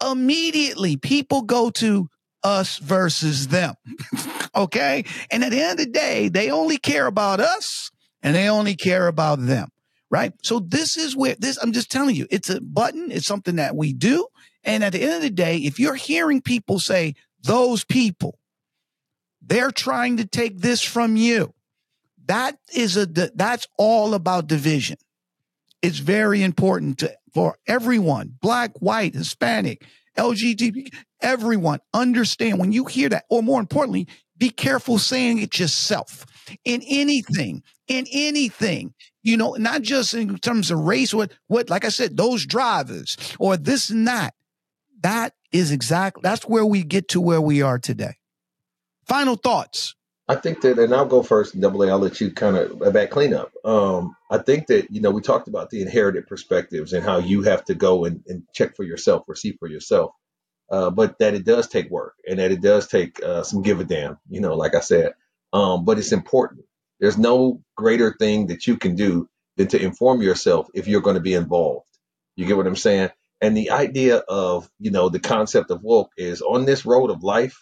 [0.05, 2.09] Immediately people go to
[2.43, 3.75] us versus them.
[4.55, 5.05] okay.
[5.31, 7.91] And at the end of the day, they only care about us
[8.23, 9.69] and they only care about them.
[10.11, 10.33] Right.
[10.43, 13.11] So this is where this, I'm just telling you, it's a button.
[13.11, 14.29] It's something that we do.
[14.63, 18.39] And at the end of the day, if you're hearing people say those people,
[19.43, 21.53] they're trying to take this from you.
[22.27, 24.97] That is a that's all about division.
[25.83, 29.85] It's very important to, for everyone, black, white, Hispanic,
[30.17, 34.07] LGBT, everyone understand when you hear that, or more importantly,
[34.39, 36.25] be careful saying it yourself
[36.65, 41.85] in anything, in anything, you know, not just in terms of race, what, what, like
[41.85, 44.35] I said, those drivers or this and that.
[45.03, 48.15] That is exactly, that's where we get to where we are today.
[49.07, 49.95] Final thoughts.
[50.27, 51.91] I think that, and I'll go first, Double A.
[51.91, 53.53] I'll let you kind of back cleanup.
[53.63, 57.43] Um, I think that you know we talked about the inherited perspectives and how you
[57.43, 60.13] have to go and, and check for yourself or see for yourself,
[60.71, 63.81] uh, but that it does take work and that it does take uh, some give
[63.81, 64.19] a damn.
[64.31, 65.13] You know, like I said,
[65.53, 66.65] um, but it's important.
[67.01, 69.29] There's no greater thing that you can do
[69.59, 71.87] than to inform yourself if you're going to be involved.
[72.37, 73.11] You get what I'm saying?
[73.43, 77.23] And the idea of you know the concept of woke is on this road of
[77.23, 77.59] life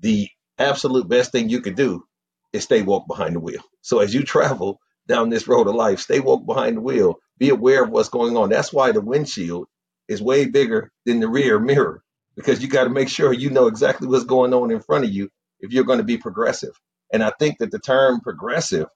[0.00, 2.04] the absolute best thing you could do
[2.52, 3.62] is stay woke behind the wheel.
[3.80, 7.16] So as you travel down this road of life, stay woke behind the wheel.
[7.38, 8.50] Be aware of what's going on.
[8.50, 9.66] That's why the windshield
[10.08, 12.02] is way bigger than the rear mirror
[12.36, 15.10] because you got to make sure you know exactly what's going on in front of
[15.10, 15.28] you
[15.60, 16.72] if you're going to be progressive.
[17.12, 18.88] And I think that the term progressive,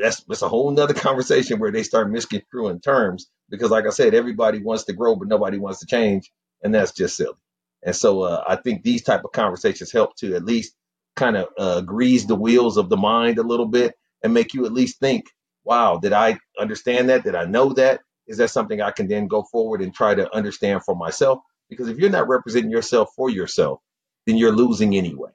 [0.00, 4.14] that's, that's a whole nother conversation where they start misconstruing terms because, like I said,
[4.14, 6.30] everybody wants to grow, but nobody wants to change.
[6.62, 7.34] And that's just silly.
[7.82, 10.74] And so uh, I think these type of conversations help to at least
[11.16, 14.66] kind of uh, grease the wheels of the mind a little bit and make you
[14.66, 15.26] at least think,
[15.64, 17.24] wow, did I understand that?
[17.24, 18.00] Did I know that?
[18.26, 21.40] is that something I can then go forward and try to understand for myself?
[21.68, 23.80] Because if you're not representing yourself for yourself,
[24.26, 25.30] then you're losing anyway.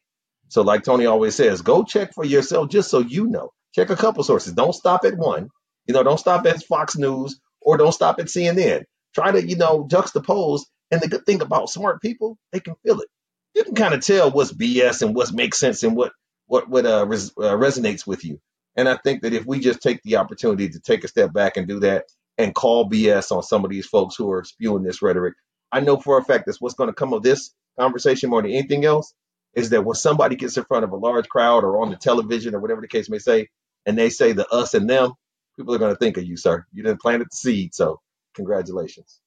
[0.49, 3.51] So, like Tony always says, go check for yourself just so you know.
[3.73, 4.53] Check a couple sources.
[4.53, 5.49] Don't stop at one.
[5.85, 8.83] You know, don't stop at Fox News or don't stop at CNN.
[9.15, 10.61] Try to, you know, juxtapose.
[10.89, 13.07] And the good thing about smart people, they can feel it.
[13.55, 16.13] You can kind of tell what's BS and what makes sense and what
[16.47, 18.39] what what uh, res- uh, resonates with you.
[18.75, 21.57] And I think that if we just take the opportunity to take a step back
[21.57, 22.05] and do that
[22.37, 25.33] and call BS on some of these folks who are spewing this rhetoric,
[25.71, 28.51] I know for a fact that's what's going to come of this conversation more than
[28.51, 29.13] anything else
[29.53, 32.55] is that when somebody gets in front of a large crowd or on the television
[32.55, 33.47] or whatever the case may say,
[33.85, 35.13] and they say the us and them,
[35.57, 36.65] people are going to think of you, sir.
[36.71, 37.99] You didn't plant the seed, so
[38.33, 39.19] congratulations.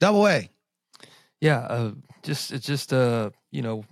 [0.00, 0.50] Double A.
[1.40, 1.92] Yeah, uh,
[2.22, 3.84] just it's just uh, you know,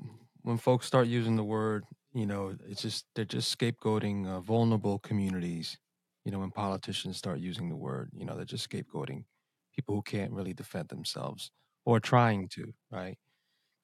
[0.43, 1.85] when folks start using the word,
[2.15, 5.79] you know, it's just they're just scapegoating uh, vulnerable communities.
[6.25, 9.25] You know, when politicians start using the word, you know, they're just scapegoating
[9.75, 11.51] people who can't really defend themselves
[11.85, 13.19] or trying to, right?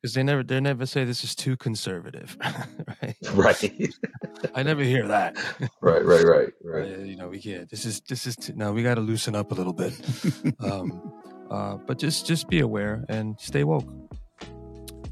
[0.00, 2.36] because they never they never say this is too conservative,
[3.02, 3.16] right?
[3.34, 3.94] Right.
[4.54, 5.36] I never hear that.
[5.80, 6.92] right, right, right, right.
[6.92, 7.68] Uh, you know, we can't.
[7.68, 8.72] This is this is too, no.
[8.72, 9.92] We got to loosen up a little bit.
[10.60, 11.12] um,
[11.50, 13.88] uh, but just just be aware and stay woke.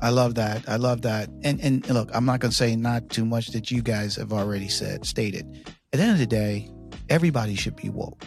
[0.00, 0.68] I love that.
[0.68, 1.28] I love that.
[1.42, 4.32] And and look, I'm not going to say not too much that you guys have
[4.32, 5.66] already said stated.
[5.92, 6.70] At the end of the day,
[7.08, 8.22] everybody should be woke.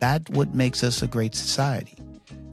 [0.00, 1.96] That what makes us a great society.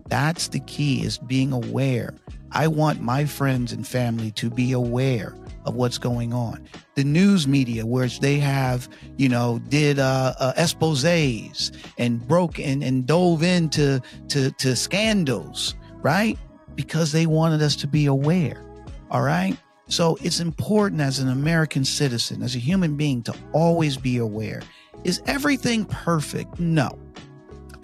[0.07, 2.13] That's the key is being aware
[2.51, 5.35] I want my friends and family to be aware
[5.69, 6.67] of what's going on.
[6.95, 12.83] The news media, which they have, you know, did uh, uh, exposés and broke and,
[12.83, 16.37] and dove into to, to scandals, right?
[16.75, 18.61] Because they wanted us to be aware.
[19.09, 19.57] All right.
[19.87, 24.61] So it's important as an American citizen, as a human being, to always be aware.
[25.03, 26.59] Is everything perfect?
[26.59, 26.99] No.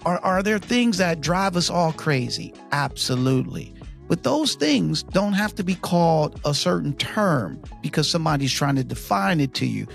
[0.04, 2.54] Are, are there things that drive us all crazy?
[2.70, 3.74] Absolutely.
[4.08, 8.84] But those things don't have to be called a certain term because somebody's trying to
[8.84, 9.86] define it to you.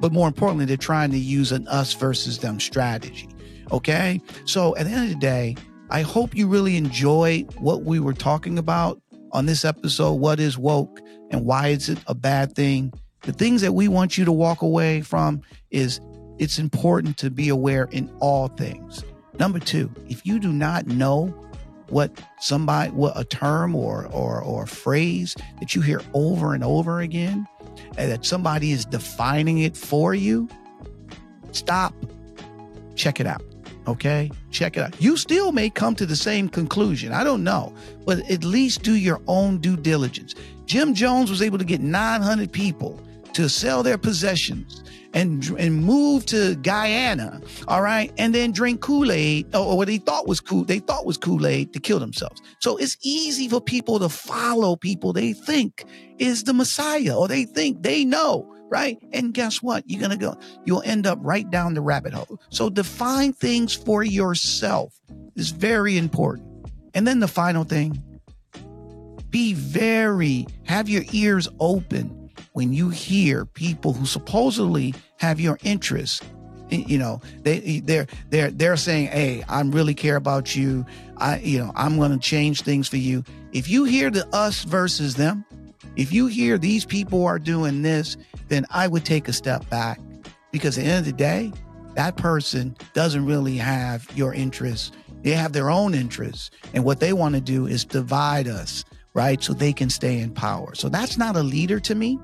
[0.00, 3.28] But more importantly, they're trying to use an us versus them strategy.
[3.70, 4.20] Okay.
[4.44, 5.56] So at the end of the day,
[5.90, 9.00] I hope you really enjoy what we were talking about
[9.32, 10.14] on this episode.
[10.14, 12.92] What is woke and why is it a bad thing?
[13.22, 16.00] The things that we want you to walk away from is
[16.38, 19.04] it's important to be aware in all things.
[19.38, 21.34] Number two, if you do not know
[21.90, 26.64] what somebody what a term or or or a phrase that you hear over and
[26.64, 27.46] over again
[27.98, 30.48] and that somebody is defining it for you
[31.52, 31.94] stop.
[32.94, 33.42] Check it out
[33.88, 34.30] okay?
[34.50, 35.00] Check it out.
[35.00, 37.12] You still may come to the same conclusion.
[37.12, 37.72] I don't know
[38.04, 40.34] but at least do your own due diligence.
[40.66, 43.00] Jim jones was able to get 900 people
[43.32, 44.82] to sell their possessions
[45.14, 49.98] and and move to Guyana, all right, and then drink Kool Aid or what they
[49.98, 52.40] thought was cool, they thought was Kool Aid to kill themselves.
[52.60, 55.84] So it's easy for people to follow people they think
[56.18, 58.98] is the Messiah or they think they know, right?
[59.12, 59.84] And guess what?
[59.86, 62.40] You're gonna go, you'll end up right down the rabbit hole.
[62.50, 64.94] So define things for yourself
[65.36, 66.48] is very important.
[66.94, 68.02] And then the final thing,
[69.30, 72.19] be very, have your ears open
[72.52, 76.20] when you hear people who supposedly have your interests
[76.70, 80.86] you know they they're they're they're saying hey i really care about you.
[81.16, 83.24] I you know i'm going to change things for you.
[83.52, 85.44] If you hear the us versus them
[85.96, 88.16] if you hear these people are doing this
[88.48, 90.00] then i would take a step back
[90.52, 91.52] because at the end of the day
[91.94, 94.92] that person doesn't really have your interests.
[95.22, 98.84] They have their own interests and what they want to do is divide us
[99.14, 102.18] right so they can stay in power so that's not a leader to me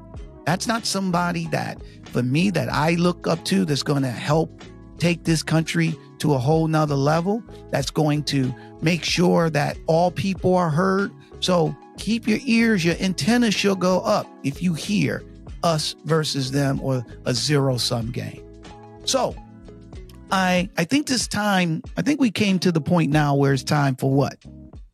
[0.46, 4.62] that's not somebody that, for me, that I look up to that's going to help
[4.96, 10.10] take this country to a whole nother level, that's going to make sure that all
[10.12, 11.10] people are heard.
[11.40, 15.24] So keep your ears, your antenna should go up if you hear
[15.64, 18.42] us versus them or a zero sum game.
[19.04, 19.34] So
[20.30, 23.64] I I think this time, I think we came to the point now where it's
[23.64, 24.38] time for what?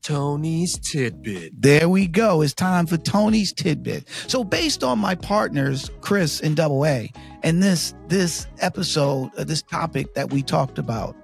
[0.03, 1.63] Tony's tidbit.
[1.63, 2.43] There we go.
[2.43, 4.09] It's time for Tony's tidbit.
[4.27, 7.11] So, based on my partners, Chris and Double A,
[7.45, 11.17] and this this episode, uh, this topic that we talked about,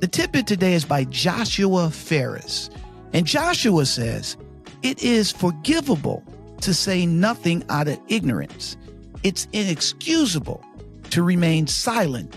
[0.00, 2.70] the tidbit today is by Joshua Ferris,
[3.12, 4.38] and Joshua says,
[4.82, 6.24] "It is forgivable
[6.62, 8.78] to say nothing out of ignorance.
[9.22, 10.64] It's inexcusable
[11.10, 12.34] to remain silent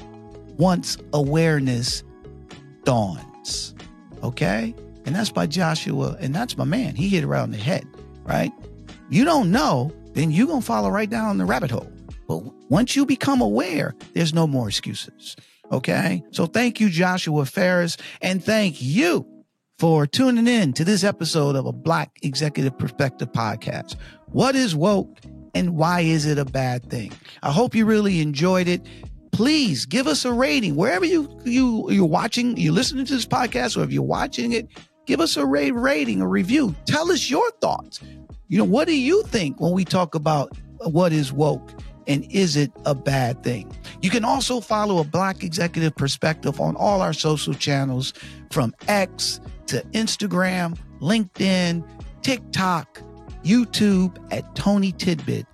[0.58, 2.04] once awareness
[2.84, 3.74] dawns."
[4.22, 4.76] Okay.
[5.06, 6.18] And that's by Joshua.
[6.20, 6.96] And that's my man.
[6.96, 7.86] He hit around the head,
[8.24, 8.52] right?
[9.10, 11.92] You don't know, then you're to follow right down the rabbit hole.
[12.28, 15.36] But once you become aware, there's no more excuses.
[15.72, 16.24] Okay.
[16.32, 19.28] So thank you, Joshua Ferris, and thank you
[19.80, 23.96] for tuning in to this episode of a Black Executive Perspective podcast.
[24.28, 25.20] What is woke
[25.56, 27.12] and why is it a bad thing?
[27.42, 28.82] I hope you really enjoyed it.
[29.32, 33.76] Please give us a rating wherever you you you're watching, you're listening to this podcast,
[33.76, 34.68] or if you're watching it,
[35.06, 36.76] give us a rate rating, a review.
[36.86, 38.02] Tell us your thoughts.
[38.48, 41.72] You know, what do you think when we talk about what is woke?
[42.08, 43.72] and is it a bad thing?
[44.02, 48.14] You can also follow a Black Executive Perspective on all our social channels
[48.52, 51.88] from X to Instagram, LinkedIn,
[52.22, 53.02] TikTok,
[53.44, 55.46] YouTube at Tony Tidbit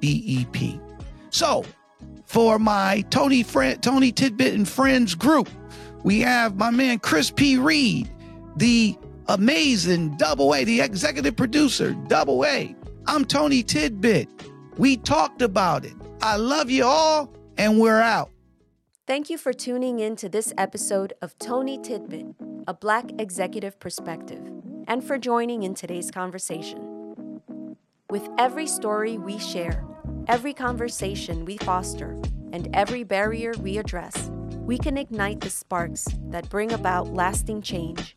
[0.00, 0.80] BEP.
[1.30, 1.64] So,
[2.26, 5.48] for my Tony friend Tony Tidbit and Friends group,
[6.02, 7.58] we have my man Chris P.
[7.58, 8.10] Reed,
[8.56, 8.96] the
[9.28, 12.74] amazing Double A, the executive producer, Double A.
[13.06, 14.28] I'm Tony Tidbit.
[14.76, 15.94] We talked about it.
[16.20, 18.30] I love you all, and we're out.
[19.06, 22.26] Thank you for tuning in to this episode of Tony Tidbit,
[22.68, 24.40] a Black executive perspective,
[24.86, 26.92] and for joining in today's conversation.
[28.08, 29.84] With every story we share,
[30.28, 32.20] every conversation we foster,
[32.52, 34.30] and every barrier we address,
[34.62, 38.16] we can ignite the sparks that bring about lasting change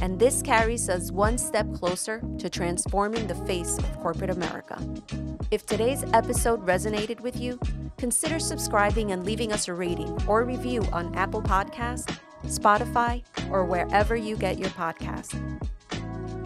[0.00, 4.78] and this carries us one step closer to transforming the face of corporate America.
[5.50, 7.58] If today's episode resonated with you,
[7.96, 14.16] consider subscribing and leaving us a rating or review on Apple Podcasts, Spotify, or wherever
[14.16, 15.34] you get your podcasts.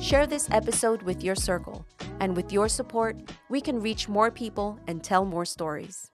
[0.00, 1.84] Share this episode with your circle,
[2.20, 3.16] and with your support,
[3.48, 6.10] we can reach more people and tell more stories.